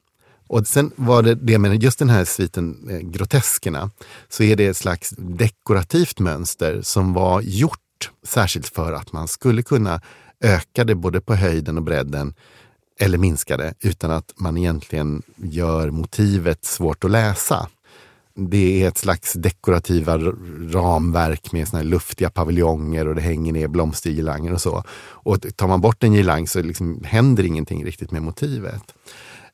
Och 0.47 0.67
sen 0.67 0.91
var 0.97 1.23
det 1.23 1.35
det 1.35 1.59
med 1.59 1.83
just 1.83 1.99
den 1.99 2.11
här 2.11 2.25
sviten 2.25 2.89
eh, 2.91 2.99
groteskerna, 2.99 3.91
så 4.29 4.43
är 4.43 4.57
det 4.57 4.67
ett 4.67 4.77
slags 4.77 5.15
dekorativt 5.19 6.19
mönster 6.19 6.83
som 6.83 7.13
var 7.13 7.41
gjort 7.41 8.11
särskilt 8.27 8.69
för 8.69 8.93
att 8.93 9.13
man 9.13 9.29
skulle 9.29 9.63
kunna 9.63 10.01
öka 10.41 10.85
det 10.85 10.95
både 10.95 11.21
på 11.21 11.35
höjden 11.35 11.77
och 11.77 11.83
bredden 11.83 12.35
eller 13.01 13.19
minska 13.19 13.57
det 13.57 13.75
utan 13.81 14.11
att 14.11 14.33
man 14.37 14.57
egentligen 14.57 15.23
gör 15.37 15.91
motivet 15.91 16.65
svårt 16.65 17.05
att 17.05 17.11
läsa. 17.11 17.69
Det 18.37 18.83
är 18.83 18.89
ett 18.89 18.99
slags 18.99 19.33
dekorativa 19.33 20.19
ramverk 20.71 21.53
med 21.53 21.69
såna 21.69 21.83
luftiga 21.83 22.31
paviljonger 22.31 23.09
och 23.09 23.15
det 23.15 23.21
hänger 23.21 23.53
ner 23.53 23.69
blomstergirlanger 23.69 24.53
och 24.53 24.61
så. 24.61 24.85
Och 24.99 25.57
tar 25.57 25.69
man 25.69 25.81
bort 25.81 26.05
en 26.05 26.13
girlang 26.13 26.47
så 26.47 26.63
liksom 26.63 27.05
händer 27.05 27.45
ingenting 27.45 27.85
riktigt 27.85 28.11
med 28.11 28.23
motivet. 28.23 28.95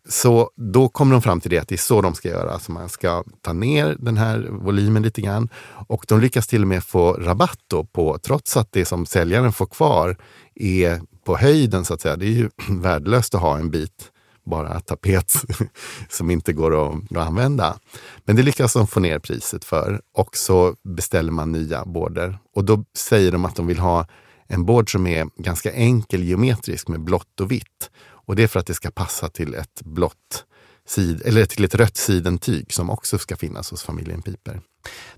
Så 0.09 0.51
då 0.57 0.89
kommer 0.89 1.13
de 1.13 1.23
fram 1.23 1.41
till 1.41 1.51
det 1.51 1.59
att 1.59 1.69
det 1.69 1.75
är 1.75 1.77
så 1.77 2.01
de 2.03 2.15
ska 2.15 2.29
göra. 2.29 2.53
Alltså 2.53 2.73
man 2.73 2.89
ska 2.89 3.25
ta 3.41 3.53
ner 3.53 3.97
den 3.99 4.17
här 4.17 4.49
volymen 4.51 5.03
lite 5.03 5.21
grann. 5.21 5.49
Och 5.89 6.05
de 6.09 6.21
lyckas 6.21 6.47
till 6.47 6.63
och 6.63 6.69
med 6.69 6.85
få 6.85 7.13
rabatt 7.13 7.59
på, 7.93 8.19
trots 8.19 8.57
att 8.57 8.73
det 8.73 8.85
som 8.85 9.07
säljaren 9.07 9.53
får 9.53 9.67
kvar 9.67 10.17
är 10.55 11.01
på 11.25 11.37
höjden 11.37 11.85
så 11.85 11.95
att 11.95 12.01
säga. 12.01 12.17
Det 12.17 12.27
är 12.27 12.31
ju 12.31 12.51
värdelöst 12.69 13.35
att 13.35 13.41
ha 13.41 13.59
en 13.59 13.71
bit 13.71 14.11
bara 14.51 14.81
tapet 14.81 15.33
som 16.09 16.31
inte 16.31 16.53
går 16.53 16.89
att, 16.89 17.17
att, 17.17 17.27
använda. 17.27 17.79
Men 18.25 18.37
det 18.37 18.43
lyckas 18.43 18.73
de 18.73 18.87
få 18.87 19.01
ner 19.01 19.19
priset 19.19 19.65
för 19.65 20.01
och 20.15 20.37
så 20.37 20.75
beställer 20.85 21.33
man 21.33 21.53
nya 21.53 21.85
border. 21.85 22.39
Och 22.55 22.65
då 22.65 22.85
säger 22.97 23.33
de 23.33 23.45
att 23.45 23.57
de 23.57 23.67
vill 23.67 23.79
ha 23.79 24.07
en 24.47 24.65
board 24.65 24.93
som 24.93 25.07
är 25.07 25.29
ganska 25.37 25.73
enkel 25.73 26.25
geometrisk 26.25 26.89
med 26.89 27.01
blått 27.01 27.41
och 27.41 27.51
vitt. 27.51 27.91
Och 28.03 28.37
det 28.37 28.43
är 28.43 28.47
för 28.47 28.61
att 28.61 28.67
det 28.67 28.75
ska 28.75 28.91
passa 28.91 29.29
till 29.29 29.55
ett 29.55 29.83
blått 29.85 30.45
sid, 30.87 31.23
eller 31.25 31.45
till 31.45 31.65
ett 31.65 31.75
rött 31.75 31.97
sidentyg 31.97 32.73
som 32.73 32.91
också 32.91 33.19
ska 33.19 33.37
finnas 33.37 33.71
hos 33.71 33.83
familjen 33.83 34.23
Piper. 34.23 34.61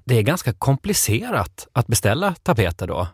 Det 0.04 0.18
är 0.18 0.22
ganska 0.22 0.52
komplicerat 0.52 1.68
att 1.72 1.86
beställa 1.86 2.34
tapeter 2.42 2.86
då? 2.86 3.08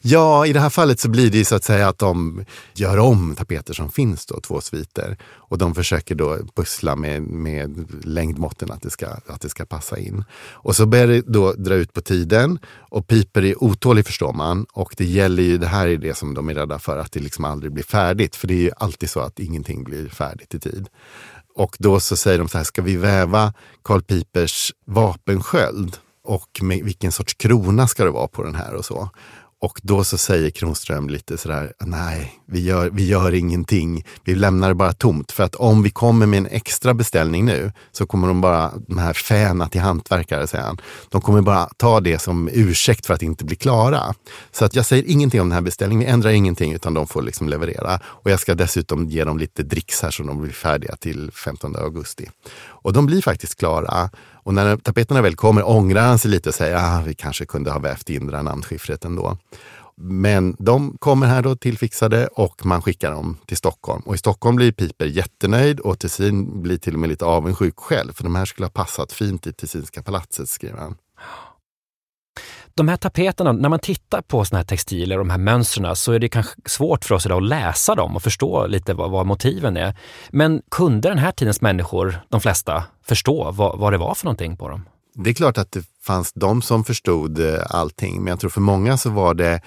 Ja, 0.00 0.46
i 0.46 0.52
det 0.52 0.60
här 0.60 0.70
fallet 0.70 1.00
så 1.00 1.08
blir 1.08 1.30
det 1.30 1.44
så 1.44 1.56
att 1.56 1.64
säga 1.64 1.88
att 1.88 1.98
de 1.98 2.44
gör 2.74 2.98
om 2.98 3.34
tapeter 3.34 3.74
som 3.74 3.90
finns, 3.90 4.26
då, 4.26 4.40
två 4.40 4.60
sviter. 4.60 5.18
Och 5.32 5.58
de 5.58 5.74
försöker 5.74 6.14
då 6.14 6.38
pussla 6.54 6.96
med, 6.96 7.22
med 7.22 7.86
längdmåtten, 8.04 8.70
att 8.70 8.82
det, 8.82 8.90
ska, 8.90 9.06
att 9.26 9.40
det 9.40 9.48
ska 9.48 9.64
passa 9.64 9.98
in. 9.98 10.24
Och 10.52 10.76
så 10.76 10.86
börjar 10.86 11.06
det 11.06 11.20
då 11.20 11.52
dra 11.52 11.74
ut 11.74 11.92
på 11.92 12.00
tiden 12.00 12.58
och 12.94 13.06
Piper 13.06 13.44
är 13.44 13.64
otålig 13.64 14.06
förstår 14.06 14.32
man. 14.32 14.66
Och 14.72 14.94
det 14.96 15.04
gäller 15.04 15.42
ju, 15.42 15.58
det 15.58 15.66
här 15.66 15.88
är 15.88 15.96
det 15.96 16.16
som 16.16 16.34
de 16.34 16.48
är 16.48 16.54
rädda 16.54 16.78
för, 16.78 16.98
att 16.98 17.12
det 17.12 17.20
liksom 17.20 17.44
aldrig 17.44 17.72
blir 17.72 17.84
färdigt. 17.84 18.36
För 18.36 18.48
det 18.48 18.54
är 18.54 18.62
ju 18.62 18.70
alltid 18.76 19.10
så 19.10 19.20
att 19.20 19.38
ingenting 19.38 19.84
blir 19.84 20.08
färdigt 20.08 20.54
i 20.54 20.60
tid. 20.60 20.88
Och 21.54 21.76
då 21.78 22.00
så 22.00 22.16
säger 22.16 22.38
de 22.38 22.48
så 22.48 22.58
här, 22.58 22.64
ska 22.64 22.82
vi 22.82 22.96
väva 22.96 23.52
Karl 23.82 24.02
Pipers 24.02 24.72
vapensköld? 24.86 25.96
Och 26.24 26.60
med 26.62 26.84
vilken 26.84 27.12
sorts 27.12 27.34
krona 27.34 27.86
ska 27.86 28.04
det 28.04 28.10
vara 28.10 28.28
på 28.28 28.42
den 28.42 28.54
här 28.54 28.74
och 28.74 28.84
så. 28.84 29.10
Och 29.64 29.80
då 29.82 30.04
så 30.04 30.18
säger 30.18 30.50
Kronström 30.50 31.08
lite 31.08 31.38
sådär, 31.38 31.72
nej, 31.80 32.40
vi 32.46 32.60
gör, 32.60 32.90
vi 32.90 33.06
gör 33.06 33.34
ingenting. 33.34 34.04
Vi 34.24 34.34
lämnar 34.34 34.68
det 34.68 34.74
bara 34.74 34.92
tomt. 34.92 35.32
För 35.32 35.44
att 35.44 35.54
om 35.54 35.82
vi 35.82 35.90
kommer 35.90 36.26
med 36.26 36.38
en 36.38 36.46
extra 36.46 36.94
beställning 36.94 37.44
nu 37.44 37.72
så 37.92 38.06
kommer 38.06 38.28
de 38.28 38.40
bara, 38.40 38.72
de 38.88 38.98
här 38.98 39.12
fäna 39.12 39.68
till 39.68 39.80
hantverkare, 39.80 40.46
säger 40.46 40.64
han, 40.64 40.80
de 41.08 41.20
kommer 41.20 41.42
bara 41.42 41.68
ta 41.76 42.00
det 42.00 42.18
som 42.18 42.48
ursäkt 42.52 43.06
för 43.06 43.14
att 43.14 43.22
inte 43.22 43.44
bli 43.44 43.56
klara. 43.56 44.14
Så 44.52 44.64
att 44.64 44.74
jag 44.74 44.86
säger 44.86 45.04
ingenting 45.10 45.40
om 45.40 45.48
den 45.48 45.54
här 45.54 45.62
beställningen, 45.62 46.06
vi 46.06 46.12
ändrar 46.12 46.30
ingenting 46.30 46.72
utan 46.72 46.94
de 46.94 47.06
får 47.06 47.22
liksom 47.22 47.48
leverera. 47.48 48.00
Och 48.04 48.30
jag 48.30 48.40
ska 48.40 48.54
dessutom 48.54 49.08
ge 49.08 49.24
dem 49.24 49.38
lite 49.38 49.62
dricks 49.62 50.02
här 50.02 50.10
så 50.10 50.22
de 50.22 50.42
blir 50.42 50.52
färdiga 50.52 50.96
till 50.96 51.30
15 51.32 51.76
augusti. 51.76 52.30
Och 52.84 52.92
de 52.92 53.06
blir 53.06 53.22
faktiskt 53.22 53.58
klara. 53.58 54.10
Och 54.44 54.54
när 54.54 54.76
tapeterna 54.76 55.22
väl 55.22 55.36
kommer 55.36 55.68
ångrar 55.68 56.06
han 56.06 56.18
sig 56.18 56.30
lite 56.30 56.48
och 56.48 56.54
säger 56.54 56.76
att 56.76 56.82
ah, 56.82 57.02
vi 57.06 57.14
kanske 57.14 57.46
kunde 57.46 57.70
ha 57.70 57.78
vävt 57.78 58.10
in 58.10 58.26
det 58.26 58.36
här 58.36 58.42
namnskiffret 58.42 59.04
ändå. 59.04 59.38
Men 59.96 60.56
de 60.58 60.96
kommer 60.98 61.26
här 61.26 61.42
då 61.42 61.56
tillfixade 61.56 62.26
och 62.26 62.66
man 62.66 62.82
skickar 62.82 63.10
dem 63.10 63.36
till 63.46 63.56
Stockholm. 63.56 64.02
Och 64.06 64.14
i 64.14 64.18
Stockholm 64.18 64.56
blir 64.56 64.72
Piper 64.72 65.06
jättenöjd 65.06 65.80
och 65.80 65.98
Tessin 65.98 66.62
blir 66.62 66.76
till 66.76 66.94
och 66.94 67.00
med 67.00 67.08
lite 67.08 67.24
avundsjuk 67.24 67.76
själv. 67.76 68.12
För 68.12 68.24
de 68.24 68.34
här 68.34 68.44
skulle 68.44 68.66
ha 68.66 68.70
passat 68.70 69.12
fint 69.12 69.46
i 69.46 69.52
Tessinska 69.52 70.02
palatset, 70.02 70.48
skriver 70.48 70.78
han. 70.78 70.94
De 72.76 72.88
här 72.88 72.96
tapeterna, 72.96 73.52
när 73.52 73.68
man 73.68 73.78
tittar 73.78 74.22
på 74.22 74.44
såna 74.44 74.58
här 74.58 74.64
textiler 74.64 75.18
och 75.18 75.24
de 75.24 75.30
här 75.30 75.38
mönstren 75.38 75.96
så 75.96 76.12
är 76.12 76.18
det 76.18 76.28
kanske 76.28 76.54
svårt 76.66 77.04
för 77.04 77.14
oss 77.14 77.26
idag 77.26 77.36
att 77.36 77.48
läsa 77.48 77.94
dem 77.94 78.16
och 78.16 78.22
förstå 78.22 78.66
lite 78.66 78.94
vad, 78.94 79.10
vad 79.10 79.26
motiven 79.26 79.76
är. 79.76 79.94
Men 80.30 80.62
kunde 80.70 81.08
den 81.08 81.18
här 81.18 81.32
tidens 81.32 81.60
människor, 81.60 82.20
de 82.28 82.40
flesta, 82.40 82.84
förstå 83.04 83.50
vad, 83.50 83.78
vad 83.78 83.92
det 83.92 83.98
var 83.98 84.14
för 84.14 84.24
någonting 84.24 84.56
på 84.56 84.68
dem? 84.68 84.84
Det 85.14 85.30
är 85.30 85.34
klart 85.34 85.58
att 85.58 85.72
det 85.72 85.84
fanns 86.02 86.32
de 86.32 86.62
som 86.62 86.84
förstod 86.84 87.40
eh, 87.40 87.60
allting, 87.70 88.22
men 88.22 88.26
jag 88.30 88.40
tror 88.40 88.50
för 88.50 88.60
många 88.60 88.96
så 88.96 89.10
var 89.10 89.34
det 89.34 89.60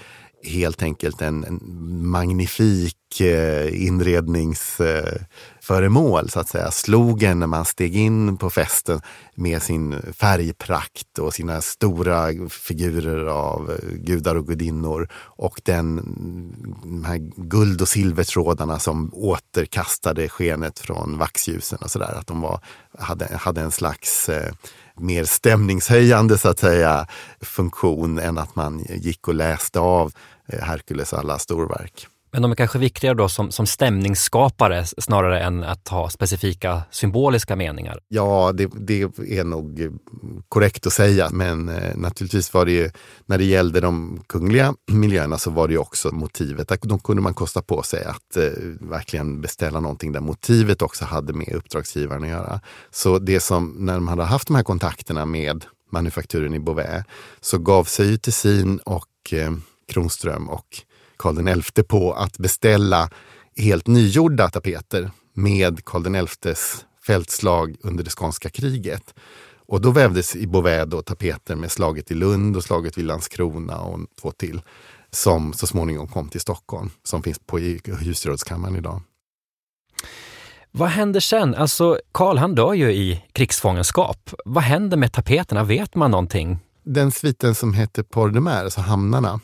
helt 0.44 0.84
enkelt 0.84 1.22
en, 1.22 1.44
en 1.44 1.60
magnifik 2.08 3.22
eh, 3.22 3.86
inredningsföremål, 3.86 6.26
eh, 6.26 6.28
så 6.28 6.40
att 6.40 6.50
säga. 6.50 6.72
Slog 6.72 7.24
en 7.24 7.40
när 7.40 7.48
man 7.48 7.66
steg 7.66 7.96
in 7.96 8.38
på 8.38 8.50
festen 8.50 9.02
med 9.36 9.62
sin 9.62 10.02
färgprakt 10.14 11.20
och 11.20 11.34
sina 11.34 11.62
stora 11.62 12.28
figurer 12.50 13.26
av 13.26 13.72
eh, 13.72 13.78
gudar 13.92 14.36
och 14.36 14.48
gudinnor 14.48 15.10
och 15.16 15.62
den, 15.66 15.96
de 16.82 17.06
här 17.06 17.18
guld 17.36 17.82
och 17.82 17.90
silvertrådarna 17.90 18.80
som 18.80 19.12
återkastade 19.14 20.30
skenet 20.30 20.80
från 20.80 21.18
vaxljusen 21.18 21.80
och 21.82 21.92
sådär. 21.92 22.16
Att 22.20 22.28
de 22.28 22.42
var, 22.42 22.60
hade, 23.00 23.38
hade 23.38 23.62
en 23.62 23.72
slags 23.72 24.30
eh, 24.30 24.54
mer 25.00 25.24
stämningshöjande 25.26 26.38
så 26.38 26.50
att 26.50 26.60
säga 26.60 27.08
funktion 27.42 28.20
än 28.20 28.38
att 28.38 28.56
man 28.56 28.86
gick 28.90 29.28
och 29.28 29.36
läste 29.36 29.80
av 29.80 30.12
eh, 30.48 30.60
Herkules 30.60 31.14
alla 31.14 31.40
storverk. 31.40 32.08
Men 32.32 32.42
de 32.42 32.52
är 32.52 32.56
kanske 32.56 32.80
viktigare 32.80 33.16
då 33.16 33.30
som, 33.30 33.52
som 33.52 33.66
stämningsskapare 33.66 34.86
snarare 34.86 35.40
än 35.40 35.64
att 35.64 35.88
ha 35.88 36.10
specifika 36.10 36.82
symboliska 36.92 37.56
meningar? 37.56 38.00
Ja, 38.08 38.52
det, 38.54 38.72
det 38.76 39.02
är 39.20 39.44
nog 39.44 39.98
korrekt 40.50 40.88
att 40.88 40.94
säga. 40.94 41.30
Men 41.32 41.70
eh, 41.70 41.96
naturligtvis 41.96 42.54
var 42.54 42.66
det 42.66 42.72
ju, 42.72 42.90
när 43.26 43.38
det 43.38 43.44
gällde 43.44 43.80
de 43.80 44.24
kungliga 44.28 44.74
miljöerna 44.92 45.38
så 45.38 45.52
var 45.52 45.68
det 45.68 45.74
ju 45.74 45.78
också 45.78 46.12
motivet. 46.12 46.82
Då 46.82 46.98
kunde 46.98 47.22
man 47.22 47.34
kosta 47.34 47.62
på 47.62 47.84
sig 47.84 48.04
att 48.04 48.38
eh, 48.38 48.52
verkligen 48.80 49.42
beställa 49.42 49.80
någonting 49.80 50.12
där 50.12 50.22
motivet 50.22 50.82
också 50.82 51.06
hade 51.06 51.34
med 51.34 51.56
uppdragsgivaren 51.56 52.24
att 52.24 52.30
göra. 52.30 52.60
Så 52.92 53.20
det 53.20 53.40
som, 53.40 53.76
när 53.80 53.94
de 53.94 54.08
hade 54.08 54.24
haft 54.24 54.48
de 54.48 54.56
här 54.56 54.64
kontakterna 54.64 55.26
med 55.26 55.66
manufakturen 55.92 56.54
i 56.54 56.60
Beauvais 56.60 57.04
så 57.42 57.58
gav 57.58 57.84
sig 57.84 58.08
ju 58.08 58.18
Tessin 58.18 58.78
och 58.78 59.34
eh, 59.34 59.52
Kronström 59.88 60.50
och 60.50 60.87
Karl 61.18 61.62
XI 61.62 61.84
på 61.84 62.14
att 62.14 62.38
beställa 62.38 63.10
helt 63.58 63.88
nygjorda 63.88 64.50
tapeter 64.50 65.12
med 65.34 65.86
Karl 65.86 66.28
XIs 66.28 66.86
fältslag 67.08 67.76
under 67.84 68.04
det 68.04 68.10
skånska 68.10 68.50
kriget. 68.50 69.14
Och 69.68 69.82
då 69.82 69.92
vävdes 69.92 70.36
i 70.36 70.48
Beauvais 70.48 70.90
då 70.90 71.02
tapeter 71.02 71.56
med 71.56 71.72
slaget 71.72 72.12
i 72.12 72.14
Lund 72.14 72.58
och 72.58 72.64
slaget 72.64 72.98
vid 72.98 73.06
Landskrona 73.06 73.80
och 73.80 74.00
två 74.22 74.32
till 74.32 74.62
som 75.12 75.54
så 75.54 75.68
småningom 75.68 76.08
kom 76.08 76.30
till 76.30 76.42
Stockholm, 76.42 76.90
som 77.04 77.24
finns 77.24 77.40
på 77.40 77.58
husgerådskammaren 77.86 78.76
idag. 78.76 79.02
Vad 80.72 80.90
händer 80.90 81.20
sen? 81.20 81.56
Alltså, 81.56 82.00
Karl 82.12 82.38
han 82.38 82.56
dör 82.56 82.74
ju 82.74 82.92
i 82.92 83.24
krigsfångenskap. 83.32 84.30
Vad 84.46 84.64
händer 84.64 84.98
med 84.98 85.14
tapeterna? 85.14 85.64
Vet 85.64 85.96
man 85.96 86.12
någonting? 86.12 86.60
Den 86.84 87.12
sviten 87.12 87.56
som 87.56 87.74
heter 87.74 88.04
Port 88.04 88.34
de 88.34 88.44
Mer, 88.44 88.64
alltså 88.64 88.82
hamnarna, 88.82 89.40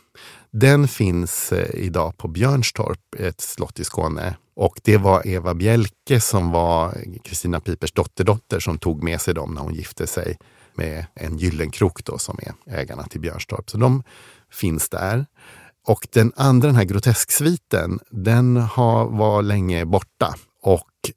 den 0.53 0.87
finns 0.87 1.51
eh, 1.51 1.85
idag 1.85 2.17
på 2.17 2.27
Björnstorp, 2.27 3.15
ett 3.19 3.41
slott 3.41 3.79
i 3.79 3.83
Skåne. 3.83 4.37
Och 4.55 4.79
det 4.83 4.97
var 4.97 5.27
Eva 5.27 5.53
Bjelke 5.53 6.21
som 6.21 6.51
var 6.51 6.97
Kristina 7.23 7.59
Pipers 7.59 7.91
dotterdotter 7.91 8.59
som 8.59 8.77
tog 8.77 9.03
med 9.03 9.21
sig 9.21 9.33
dem 9.33 9.53
när 9.53 9.61
hon 9.61 9.73
gifte 9.73 10.07
sig 10.07 10.37
med 10.75 11.05
en 11.15 11.37
Gyllenkrok 11.37 12.03
då, 12.03 12.17
som 12.17 12.39
är 12.41 12.79
ägarna 12.79 13.03
till 13.03 13.21
Björnstorp. 13.21 13.69
Så 13.69 13.77
de 13.77 14.03
finns 14.51 14.89
där. 14.89 15.25
Och 15.87 16.07
den 16.11 16.31
andra, 16.35 16.67
den 16.67 16.75
här 16.75 16.83
grotesksviten, 16.83 17.99
den 18.09 18.57
har, 18.57 19.05
var 19.05 19.41
länge 19.41 19.85
borta. 19.85 20.35
Och 20.61 21.11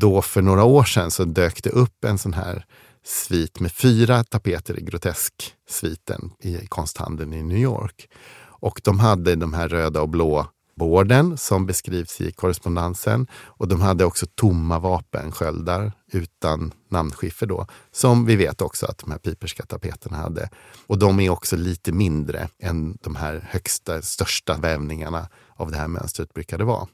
då 0.00 0.22
för 0.22 0.42
några 0.42 0.64
år 0.64 0.84
sedan 0.84 1.10
så 1.10 1.24
dök 1.24 1.62
det 1.62 1.70
upp 1.70 2.04
en 2.04 2.18
sån 2.18 2.32
här 2.32 2.64
svit 3.04 3.60
med 3.60 3.72
fyra 3.72 4.24
tapeter 4.24 4.78
i 4.78 4.82
grotesksviten 4.82 6.30
i 6.40 6.66
konsthandeln 6.66 7.32
i 7.32 7.42
New 7.42 7.58
York. 7.58 8.08
Och 8.60 8.80
de 8.84 8.98
hade 8.98 9.36
de 9.36 9.54
här 9.54 9.68
röda 9.68 10.02
och 10.02 10.08
blå 10.08 10.46
borden 10.80 11.36
som 11.36 11.66
beskrivs 11.66 12.20
i 12.20 12.32
korrespondensen. 12.32 13.26
Och 13.32 13.68
de 13.68 13.80
hade 13.80 14.04
också 14.04 14.26
tomma 14.34 14.78
vapensköldar 14.78 15.92
utan 16.12 16.72
namnskiffer 16.88 17.46
då. 17.46 17.66
Som 17.92 18.26
vi 18.26 18.36
vet 18.36 18.62
också 18.62 18.86
att 18.86 18.98
de 18.98 19.10
här 19.10 19.18
piperska 19.18 19.62
tapeterna 19.66 20.16
hade. 20.16 20.48
Och 20.86 20.98
de 20.98 21.20
är 21.20 21.30
också 21.30 21.56
lite 21.56 21.92
mindre 21.92 22.48
än 22.58 22.98
de 23.00 23.16
här 23.16 23.48
högsta, 23.50 24.02
största 24.02 24.56
vävningarna 24.56 25.28
av 25.56 25.70
det 25.70 25.76
här 25.76 25.88
mönstret 25.88 26.34
brukade 26.34 26.64
vara. 26.64 26.86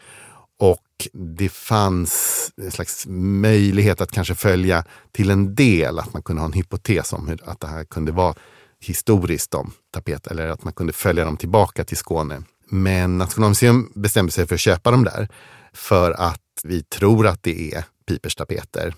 Och 0.58 1.08
det 1.12 1.48
fanns 1.48 2.50
en 2.56 2.70
slags 2.70 3.06
möjlighet 3.08 4.00
att 4.00 4.12
kanske 4.12 4.34
följa 4.34 4.84
till 5.12 5.30
en 5.30 5.54
del, 5.54 5.98
att 5.98 6.12
man 6.12 6.22
kunde 6.22 6.42
ha 6.42 6.46
en 6.46 6.52
hypotes 6.52 7.12
om 7.12 7.28
hur, 7.28 7.40
att 7.44 7.60
det 7.60 7.66
här 7.66 7.84
kunde 7.84 8.12
vara 8.12 8.34
historiskt 8.80 9.54
om 9.54 9.72
tapet, 9.90 10.26
eller 10.26 10.48
att 10.48 10.64
man 10.64 10.72
kunde 10.72 10.92
följa 10.92 11.24
dem 11.24 11.36
tillbaka 11.36 11.84
till 11.84 11.96
Skåne. 11.96 12.42
Men 12.68 13.18
Nationalmuseum 13.18 13.92
bestämde 13.94 14.32
sig 14.32 14.46
för 14.46 14.54
att 14.54 14.60
köpa 14.60 14.90
dem 14.90 15.04
där 15.04 15.28
för 15.72 16.12
att 16.12 16.40
vi 16.64 16.82
tror 16.82 17.26
att 17.26 17.42
det 17.42 17.74
är 17.74 17.84
Pipers 18.06 18.34
tapeter. 18.34 18.94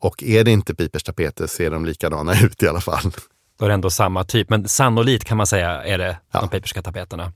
Och 0.00 0.22
är 0.22 0.44
det 0.44 0.50
inte 0.50 0.74
Pipers 0.74 1.02
tapeter 1.02 1.46
ser 1.46 1.70
de 1.70 1.86
likadana 1.86 2.40
ut 2.44 2.62
i 2.62 2.68
alla 2.68 2.80
fall. 2.80 3.12
Då 3.60 3.66
är 3.66 3.68
det 3.68 3.74
ändå 3.74 3.90
samma 3.90 4.24
typ, 4.24 4.50
men 4.50 4.68
sannolikt 4.68 5.24
kan 5.24 5.36
man 5.36 5.46
säga 5.46 5.82
är 5.82 5.98
det 5.98 6.18
ja. 6.32 6.40
de 6.40 6.48
Piperska 6.48 6.82
tapeterna. 6.82 7.32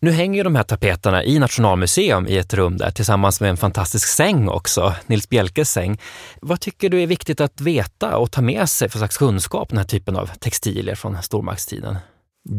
Nu 0.00 0.10
hänger 0.10 0.44
de 0.44 0.54
här 0.54 0.62
tapeterna 0.62 1.24
i 1.24 1.38
Nationalmuseum 1.38 2.26
i 2.26 2.36
ett 2.36 2.54
rum 2.54 2.76
där 2.76 2.90
tillsammans 2.90 3.40
med 3.40 3.50
en 3.50 3.56
fantastisk 3.56 4.08
säng 4.08 4.48
också, 4.48 4.94
Nils 5.06 5.28
Bjelkes 5.28 5.70
säng. 5.70 6.00
Vad 6.40 6.60
tycker 6.60 6.90
du 6.90 7.02
är 7.02 7.06
viktigt 7.06 7.40
att 7.40 7.60
veta 7.60 8.16
och 8.16 8.32
ta 8.32 8.42
med 8.42 8.68
sig 8.68 8.88
för 8.88 8.98
slags 8.98 9.16
kunskap 9.16 9.68
den 9.68 9.78
här 9.78 9.84
typen 9.84 10.16
av 10.16 10.26
textilier 10.26 10.94
från 10.94 11.22
stormaktstiden? 11.22 11.96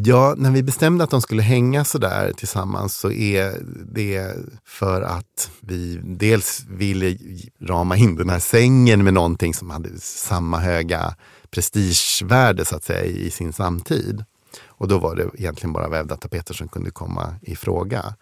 Ja, 0.06 0.36
när 0.38 0.52
vi 0.52 0.64
bestämde 0.64 1.04
att 1.04 1.10
de 1.10 1.22
skulle 1.22 1.42
hänga 1.42 1.86
så 1.86 1.98
där 1.98 2.34
tillsammans 2.34 2.96
så 2.96 3.12
är 3.12 3.54
det 3.96 4.36
för 4.66 5.02
att 5.02 5.52
vi 5.62 6.00
dels 6.04 6.66
ville 6.70 7.18
rama 7.62 7.98
in 7.98 8.16
den 8.16 8.30
här 8.30 8.40
sängen 8.40 9.04
med 9.04 9.14
någonting 9.14 9.54
som 9.54 9.70
hade 9.70 10.00
samma 10.00 10.60
höga 10.60 11.16
prestigevärde 11.52 12.66
så 12.66 12.76
att 12.76 12.84
säga 12.84 13.04
i 13.04 13.32
sin 13.32 13.54
samtid. 13.54 14.26
Och 14.66 14.88
då 14.88 14.98
var 14.98 15.16
det 15.16 15.30
egentligen 15.34 15.74
bara 15.74 15.90
vävda 15.90 16.18
tapeter 16.18 16.54
som 16.54 16.68
kunde 16.68 16.92
komma 16.92 17.36
i 17.42 17.56
fråga. 17.56 18.16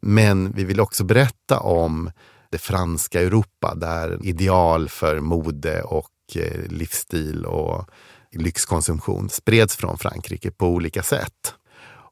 Men 0.00 0.52
vi 0.52 0.64
vill 0.64 0.80
också 0.80 1.04
berätta 1.04 1.60
om 1.60 2.10
det 2.50 2.58
franska 2.58 3.20
Europa 3.20 3.74
där 3.74 4.18
ideal 4.22 4.88
för 4.88 5.20
mode 5.20 5.82
och 5.82 6.10
eh, 6.34 6.66
livsstil 6.68 7.44
och 7.44 7.90
lyxkonsumtion 8.32 9.28
spreds 9.30 9.76
från 9.76 9.98
Frankrike 9.98 10.50
på 10.50 10.66
olika 10.66 11.02
sätt. 11.02 11.54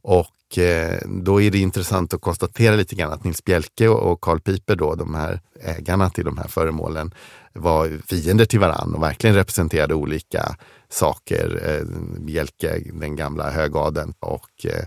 Och 0.02 0.35
och 0.50 0.58
eh, 0.58 1.00
då 1.06 1.40
är 1.40 1.50
det 1.50 1.58
intressant 1.58 2.14
att 2.14 2.20
konstatera 2.20 2.76
lite 2.76 2.94
grann 2.94 3.12
att 3.12 3.24
Nils 3.24 3.44
Bjelke 3.44 3.88
och 3.88 4.20
Carl 4.20 4.40
Piper, 4.40 4.76
då, 4.76 4.94
de 4.94 5.14
här 5.14 5.40
ägarna 5.60 6.10
till 6.10 6.24
de 6.24 6.38
här 6.38 6.48
föremålen, 6.48 7.14
var 7.52 8.00
fiender 8.06 8.44
till 8.44 8.60
varann 8.60 8.94
och 8.94 9.02
verkligen 9.02 9.36
representerade 9.36 9.94
olika 9.94 10.56
saker. 10.88 11.60
Eh, 11.64 11.86
Bjelke, 12.20 12.82
den 12.92 13.16
gamla 13.16 13.50
högadeln 13.50 14.14
och 14.20 14.66
eh, 14.66 14.86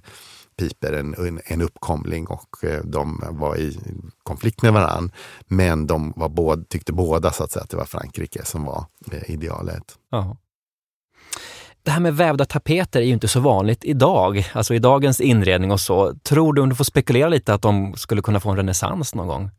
Piper, 0.57 0.93
en, 0.93 1.39
en 1.45 1.61
uppkomling 1.61 2.27
och 2.27 2.55
de 2.83 3.23
var 3.29 3.57
i 3.57 3.79
konflikt 4.23 4.61
med 4.61 4.73
varann. 4.73 5.11
Men 5.47 5.87
de 5.87 6.13
var 6.15 6.29
båda, 6.29 6.63
tyckte 6.63 6.93
båda 6.93 7.31
så 7.31 7.43
att, 7.43 7.51
säga, 7.51 7.63
att 7.63 7.69
det 7.69 7.77
var 7.77 7.85
Frankrike 7.85 8.45
som 8.45 8.63
var 8.63 8.85
idealet. 9.27 9.83
Aha. 10.11 10.37
Det 11.89 11.93
här 11.93 11.99
med 11.99 12.15
vävda 12.15 12.45
tapeter 12.45 13.01
är 13.01 13.05
ju 13.05 13.13
inte 13.13 13.27
så 13.27 13.39
vanligt 13.39 13.85
idag, 13.85 14.51
alltså 14.53 14.73
i 14.73 14.79
dagens 14.79 15.21
inredning 15.21 15.71
och 15.71 15.79
så. 15.79 16.13
Tror 16.23 16.53
du, 16.53 16.61
om 16.61 16.69
du 16.69 16.75
får 16.75 16.83
spekulera 16.83 17.29
lite, 17.29 17.53
att 17.53 17.61
de 17.61 17.93
skulle 17.95 18.21
kunna 18.21 18.39
få 18.39 18.49
en 18.49 18.55
renässans 18.55 19.15
någon 19.15 19.27
gång? 19.27 19.51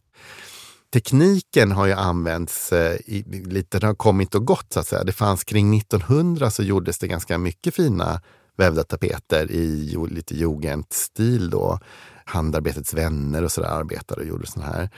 tekniken 0.92 1.72
har 1.72 1.86
ju 1.86 1.92
använts 1.92 2.72
eh, 2.72 2.94
i, 2.94 3.24
lite, 3.46 3.78
det 3.78 3.86
har 3.86 3.94
kommit 3.94 4.34
och 4.34 4.46
gått 4.46 4.72
så 4.72 4.80
att 4.80 4.86
säga. 4.86 5.04
Det 5.04 5.12
fanns 5.12 5.44
kring 5.44 5.76
1900 5.76 6.50
så 6.50 6.62
gjordes 6.62 6.98
det 6.98 7.08
ganska 7.08 7.38
mycket 7.38 7.74
fina 7.74 8.20
vävda 8.56 8.82
tapeter 8.82 9.50
i 9.50 9.96
lite 10.10 10.34
jugendstil 10.34 11.50
då. 11.50 11.78
Handarbetets 12.24 12.94
vänner 12.94 13.44
och 13.44 13.52
sådär 13.52 13.68
arbetade 13.68 14.20
och 14.20 14.26
gjorde 14.26 14.46
sådana 14.46 14.72
här. 14.72 14.90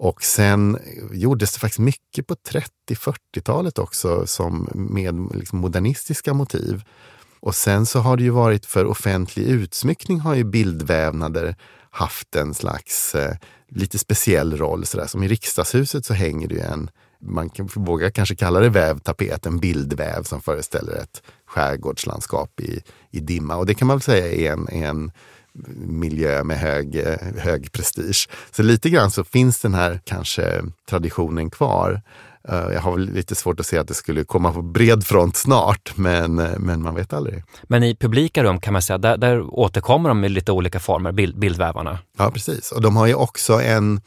Och 0.00 0.22
sen 0.22 0.78
gjordes 1.12 1.52
det 1.52 1.58
faktiskt 1.58 1.78
mycket 1.78 2.26
på 2.26 2.34
30-40-talet 2.34 3.78
också 3.78 4.26
som 4.26 4.68
med 4.74 5.28
liksom 5.34 5.58
modernistiska 5.58 6.34
motiv. 6.34 6.82
Och 7.40 7.54
sen 7.54 7.86
så 7.86 7.98
har 7.98 8.16
det 8.16 8.22
ju 8.22 8.30
varit 8.30 8.66
för 8.66 8.84
offentlig 8.84 9.42
utsmyckning 9.46 10.20
har 10.20 10.34
ju 10.34 10.44
bildvävnader 10.44 11.56
haft 11.90 12.36
en 12.36 12.54
slags 12.54 13.14
eh, 13.14 13.36
lite 13.68 13.98
speciell 13.98 14.56
roll. 14.56 14.86
Så 14.86 14.98
där. 14.98 15.06
Som 15.06 15.22
i 15.22 15.28
riksdagshuset 15.28 16.06
så 16.06 16.14
hänger 16.14 16.48
det 16.48 16.54
ju 16.54 16.60
en, 16.60 16.90
man 17.20 17.50
kan, 17.50 17.68
vågar 17.74 18.10
kanske 18.10 18.34
kalla 18.34 18.60
det 18.60 18.68
vävtapet, 18.68 19.46
en 19.46 19.58
bildväv 19.58 20.22
som 20.22 20.42
föreställer 20.42 20.92
ett 20.92 21.22
skärgårdslandskap 21.46 22.60
i, 22.60 22.82
i 23.10 23.20
dimma. 23.20 23.56
Och 23.56 23.66
det 23.66 23.74
kan 23.74 23.88
man 23.88 23.96
väl 23.96 24.02
säga 24.02 24.32
är 24.32 24.52
en, 24.52 24.68
en 24.68 25.12
miljö 25.86 26.44
med 26.44 26.58
hög, 26.58 27.04
hög 27.38 27.72
prestige. 27.72 28.28
Så 28.50 28.62
lite 28.62 28.90
grann 28.90 29.10
så 29.10 29.24
finns 29.24 29.60
den 29.60 29.74
här 29.74 30.00
kanske 30.04 30.62
traditionen 30.88 31.50
kvar. 31.50 32.02
Eh, 32.48 32.72
jag 32.72 32.80
har 32.80 32.98
lite 32.98 33.34
svårt 33.34 33.60
att 33.60 33.66
se 33.66 33.78
att 33.78 33.88
det 33.88 33.94
skulle 33.94 34.24
komma 34.24 34.52
på 34.52 34.62
bred 34.62 35.06
front 35.06 35.36
snart, 35.36 35.92
men, 35.96 36.38
eh, 36.38 36.58
men 36.58 36.82
man 36.82 36.94
vet 36.94 37.12
aldrig. 37.12 37.44
Men 37.62 37.82
i 37.82 37.96
publika 37.96 38.42
rum 38.42 38.60
kan 38.60 38.72
man 38.72 38.82
säga, 38.82 38.98
där, 38.98 39.16
där 39.16 39.58
återkommer 39.58 40.08
de 40.08 40.24
i 40.24 40.28
lite 40.28 40.52
olika 40.52 40.80
former, 40.80 41.12
bild, 41.12 41.38
bildvävarna? 41.38 41.98
Ja, 42.18 42.30
precis. 42.30 42.72
Och 42.72 42.80
de 42.80 42.96
har 42.96 43.06
ju 43.06 43.14
också 43.14 43.60
en 43.60 44.00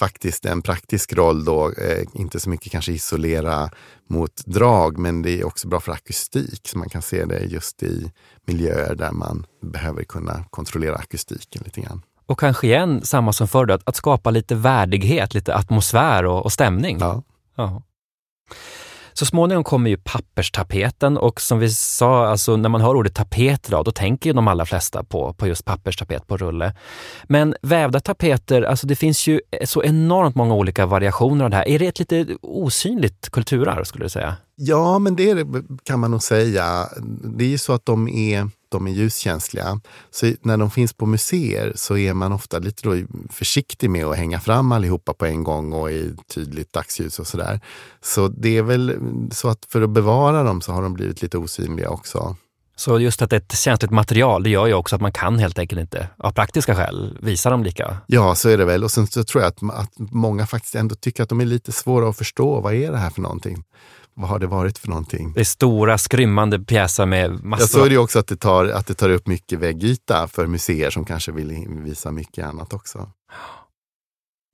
faktiskt 0.00 0.44
en 0.44 0.62
praktisk 0.62 1.12
roll 1.12 1.44
då, 1.44 1.72
eh, 1.72 2.04
inte 2.12 2.40
så 2.40 2.50
mycket 2.50 2.72
kanske 2.72 2.92
isolera 2.92 3.70
mot 4.08 4.46
drag, 4.46 4.98
men 4.98 5.22
det 5.22 5.40
är 5.40 5.46
också 5.46 5.68
bra 5.68 5.80
för 5.80 5.92
akustik. 5.92 6.68
Så 6.68 6.78
man 6.78 6.88
kan 6.88 7.02
se 7.02 7.24
det 7.24 7.44
just 7.44 7.82
i 7.82 8.12
miljöer 8.46 8.94
där 8.94 9.12
man 9.12 9.46
behöver 9.62 10.04
kunna 10.04 10.44
kontrollera 10.50 10.96
akustiken 10.96 11.62
lite 11.64 11.80
grann. 11.80 12.02
Och 12.26 12.38
kanske 12.40 12.66
igen 12.66 13.00
samma 13.04 13.32
som 13.32 13.48
förr, 13.48 13.70
att, 13.70 13.82
att 13.88 13.96
skapa 13.96 14.30
lite 14.30 14.54
värdighet, 14.54 15.34
lite 15.34 15.54
atmosfär 15.54 16.24
och, 16.24 16.44
och 16.44 16.52
stämning. 16.52 16.96
Ja. 17.00 17.22
ja. 17.56 17.82
Så 19.20 19.26
småningom 19.26 19.64
kommer 19.64 19.90
ju 19.90 19.96
papperstapeten 19.96 21.18
och 21.18 21.40
som 21.40 21.58
vi 21.58 21.70
sa, 21.70 22.26
alltså 22.26 22.56
när 22.56 22.68
man 22.68 22.80
hör 22.80 22.94
ordet 22.94 23.14
tapet 23.14 23.68
idag, 23.68 23.84
då 23.84 23.90
tänker 23.90 24.30
ju 24.30 24.34
de 24.34 24.48
allra 24.48 24.66
flesta 24.66 25.04
på, 25.04 25.34
på 25.34 25.46
just 25.46 25.64
papperstapet 25.64 26.26
på 26.26 26.36
rulle. 26.36 26.74
Men 27.24 27.54
vävda 27.62 28.00
tapeter, 28.00 28.62
alltså 28.62 28.86
det 28.86 28.96
finns 28.96 29.26
ju 29.26 29.40
så 29.64 29.82
enormt 29.82 30.34
många 30.34 30.54
olika 30.54 30.86
variationer 30.86 31.44
av 31.44 31.50
det 31.50 31.56
här. 31.56 31.68
Är 31.68 31.78
det 31.78 31.86
ett 31.86 31.98
lite 31.98 32.26
osynligt 32.42 33.30
kulturarv 33.30 33.84
skulle 33.84 34.04
du 34.04 34.08
säga? 34.08 34.36
Ja, 34.56 34.98
men 34.98 35.16
det 35.16 35.46
kan 35.82 36.00
man 36.00 36.10
nog 36.10 36.22
säga. 36.22 36.88
Det 37.36 37.44
är 37.44 37.48
ju 37.48 37.58
så 37.58 37.72
att 37.72 37.86
de 37.86 38.08
är 38.08 38.50
de 38.70 38.86
är 38.86 38.90
ljuskänsliga. 38.90 39.80
Så 40.10 40.32
när 40.42 40.56
de 40.56 40.70
finns 40.70 40.92
på 40.92 41.06
museer 41.06 41.72
så 41.76 41.96
är 41.96 42.14
man 42.14 42.32
ofta 42.32 42.58
lite 42.58 42.88
då 42.88 42.96
försiktig 43.30 43.90
med 43.90 44.06
att 44.06 44.16
hänga 44.16 44.40
fram 44.40 44.72
allihopa 44.72 45.14
på 45.14 45.26
en 45.26 45.44
gång 45.44 45.72
och 45.72 45.90
i 45.90 46.14
tydligt 46.34 46.72
dagsljus 46.72 47.18
och 47.18 47.26
sådär. 47.26 47.60
Så 48.00 48.28
det 48.28 48.58
är 48.58 48.62
väl 48.62 48.98
så 49.32 49.48
att 49.48 49.66
för 49.68 49.82
att 49.82 49.90
bevara 49.90 50.42
dem 50.42 50.60
så 50.60 50.72
har 50.72 50.82
de 50.82 50.94
blivit 50.94 51.22
lite 51.22 51.38
osynliga 51.38 51.90
också. 51.90 52.36
Så 52.80 53.00
just 53.00 53.22
att 53.22 53.30
det 53.30 53.36
är 53.36 53.40
ett 53.40 53.58
känsligt 53.58 53.90
material, 53.90 54.42
det 54.42 54.50
gör 54.50 54.66
ju 54.66 54.74
också 54.74 54.96
att 54.96 55.02
man 55.02 55.12
kan 55.12 55.38
helt 55.38 55.58
enkelt 55.58 55.80
inte 55.80 56.08
av 56.16 56.32
praktiska 56.32 56.74
skäl 56.74 57.18
visa 57.20 57.50
dem 57.50 57.64
lika. 57.64 57.96
Ja, 58.06 58.34
så 58.34 58.48
är 58.48 58.58
det 58.58 58.64
väl. 58.64 58.84
Och 58.84 58.90
sen 58.90 59.06
så 59.06 59.24
tror 59.24 59.42
jag 59.42 59.48
att, 59.48 59.74
att 59.74 59.92
många 59.96 60.46
faktiskt 60.46 60.74
ändå 60.74 60.94
tycker 60.94 61.22
att 61.22 61.28
de 61.28 61.40
är 61.40 61.44
lite 61.44 61.72
svåra 61.72 62.08
att 62.08 62.16
förstå. 62.16 62.60
Vad 62.60 62.74
är 62.74 62.92
det 62.92 62.98
här 62.98 63.10
för 63.10 63.20
någonting? 63.20 63.64
Vad 64.20 64.30
har 64.30 64.38
det 64.38 64.46
varit 64.46 64.78
för 64.78 64.88
någonting? 64.88 65.32
Det 65.32 65.40
är 65.40 65.44
stora 65.44 65.98
skrymmande 65.98 66.60
pjäser 66.60 67.06
med 67.06 67.44
massor. 67.44 67.62
Ja, 67.62 67.66
så 67.66 67.84
är 67.84 67.90
det 67.90 67.98
också 67.98 68.18
att 68.18 68.26
det, 68.26 68.36
tar, 68.36 68.64
att 68.64 68.86
det 68.86 68.94
tar 68.94 69.10
upp 69.10 69.26
mycket 69.26 69.58
väggyta 69.58 70.28
för 70.28 70.46
museer 70.46 70.90
som 70.90 71.04
kanske 71.04 71.32
vill 71.32 71.66
visa 71.68 72.10
mycket 72.10 72.46
annat 72.46 72.72
också. 72.72 73.10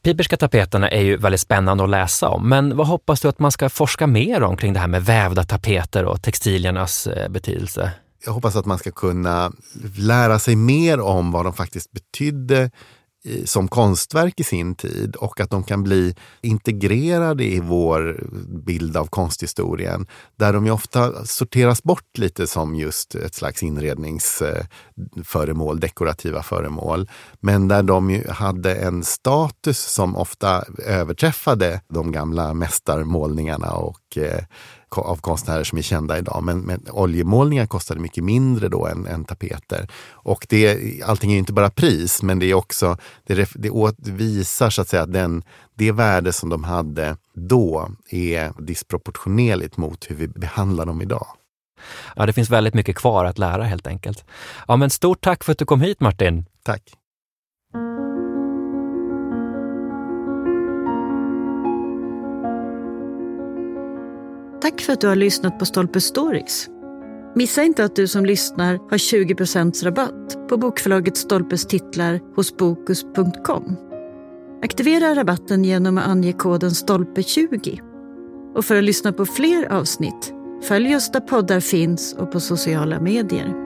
Piperska 0.03 0.37
tapeterna 0.37 0.89
är 0.89 1.01
ju 1.01 1.17
väldigt 1.17 1.41
spännande 1.41 1.85
att 1.85 1.91
läsa 1.91 2.29
om, 2.29 2.49
men 2.49 2.77
vad 2.77 2.87
hoppas 2.87 3.21
du 3.21 3.29
att 3.29 3.39
man 3.39 3.53
ska 3.53 3.69
forska 3.69 4.07
mer 4.07 4.43
om 4.43 4.57
kring 4.57 4.73
det 4.73 4.81
här 4.81 4.89
med 4.89 5.05
vävda 5.05 5.45
tapeter 5.45 6.05
och 6.05 6.23
textiliernas 6.23 7.07
eh, 7.07 7.29
betydelse? 7.29 7.93
Jag 8.25 8.33
hoppas 8.33 8.57
att 8.57 8.67
man 8.67 8.79
ska 8.79 8.91
kunna 8.91 9.53
lära 9.99 10.39
sig 10.39 10.57
mer 10.57 11.01
om 11.01 11.33
vad 11.33 11.45
de 11.45 11.53
faktiskt 11.53 11.93
betydde 11.93 12.71
som 13.45 13.69
konstverk 13.69 14.41
i 14.41 14.45
sin 14.45 14.75
tid 14.75 15.17
och 15.17 15.41
att 15.41 15.51
de 15.51 15.65
kan 15.65 15.83
bli 15.83 16.15
integrerade 16.41 17.45
i 17.45 17.61
vår 17.61 18.27
bild 18.67 18.97
av 18.97 19.07
konsthistorien. 19.07 20.07
Där 20.37 20.53
de 20.53 20.67
ju 20.67 20.73
ofta 20.73 21.25
sorteras 21.25 21.83
bort 21.83 22.19
lite 22.19 22.47
som 22.47 22.75
just 22.75 23.15
ett 23.15 23.35
slags 23.35 23.63
inredningsföremål, 23.63 25.81
dekorativa 25.81 26.43
föremål. 26.43 27.09
Men 27.41 27.69
där 27.69 27.83
de 27.83 28.23
hade 28.29 28.75
en 28.75 29.05
status 29.05 29.79
som 29.79 30.17
ofta 30.17 30.65
överträffade 30.87 31.81
de 31.89 32.13
gamla 32.13 32.55
mästarmålningarna 32.55 33.73
och 33.73 34.19
eh, 34.19 34.45
av 34.91 35.17
konstnärer 35.17 35.65
som 35.65 35.79
är 35.79 35.83
kända 35.83 36.19
idag. 36.19 36.43
Men, 36.43 36.61
men 36.61 36.87
oljemålningar 36.91 37.67
kostade 37.67 38.01
mycket 38.01 38.25
mindre 38.25 38.69
då 38.69 38.87
än, 38.87 39.07
än 39.07 39.25
tapeter. 39.25 39.89
Och 40.11 40.47
det, 40.49 41.03
allting 41.03 41.33
är 41.33 41.39
inte 41.39 41.53
bara 41.53 41.71
pris, 41.71 42.23
men 42.23 42.39
det 42.39 42.47
är 42.47 42.55
också, 42.55 42.97
det, 43.27 43.49
det 43.55 43.71
visar 44.11 44.71
så 44.71 44.83
att 44.83 44.89
säga 44.89 45.07
den, 45.07 45.43
det 45.75 45.93
värde 45.93 46.33
som 46.33 46.49
de 46.49 46.65
hade 46.65 47.17
då 47.35 47.91
är 48.11 48.63
disproportionerligt 48.63 49.77
mot 49.77 50.11
hur 50.11 50.17
vi 50.17 50.29
behandlar 50.29 50.87
dem 50.87 51.03
idag. 51.03 51.27
Ja, 52.17 52.27
det 52.27 52.33
finns 52.33 52.51
väldigt 52.51 52.75
mycket 52.75 52.97
kvar 52.97 53.25
att 53.25 53.39
lära 53.39 53.65
helt 53.65 53.87
enkelt. 53.87 54.25
Ja, 54.69 54.77
men 54.77 54.91
stort 54.91 55.21
tack 55.21 55.45
för 55.45 55.53
att 55.53 55.59
du 55.59 55.65
kom 55.65 55.81
hit 55.81 56.01
Martin. 56.01 56.47
Tack. 56.63 56.83
Tack 64.61 64.81
för 64.81 64.93
att 64.93 65.01
du 65.01 65.07
har 65.07 65.17
lyssnat 65.17 65.59
på 65.59 65.65
Stolpe 65.65 66.01
Stories. 66.01 66.69
Missa 67.35 67.63
inte 67.63 67.85
att 67.85 67.97
du 67.97 68.09
som 68.09 68.27
lyssnar 68.27 68.75
har 68.91 68.99
20% 68.99 69.85
rabatt 69.85 70.49
på 70.49 70.57
bokförlaget 70.57 71.17
Stolpes 71.17 71.67
titlar 71.67 72.21
hos 72.37 72.57
Bokus.com. 72.57 73.77
Aktivera 74.63 75.15
rabatten 75.15 75.65
genom 75.65 75.99
att 75.99 76.09
ange 76.09 76.33
koden 76.33 76.71
STOLPE20. 76.71 77.81
Och 78.55 78.65
för 78.65 78.77
att 78.77 78.85
lyssna 78.85 79.13
på 79.13 79.27
fler 79.27 79.73
avsnitt, 79.73 80.35
följ 80.63 80.97
oss 80.97 81.13
där 81.13 81.21
poddar 81.21 81.61
finns 81.61 82.15
och 82.15 82.33
på 82.33 82.41
sociala 82.41 83.01
medier. 83.01 83.66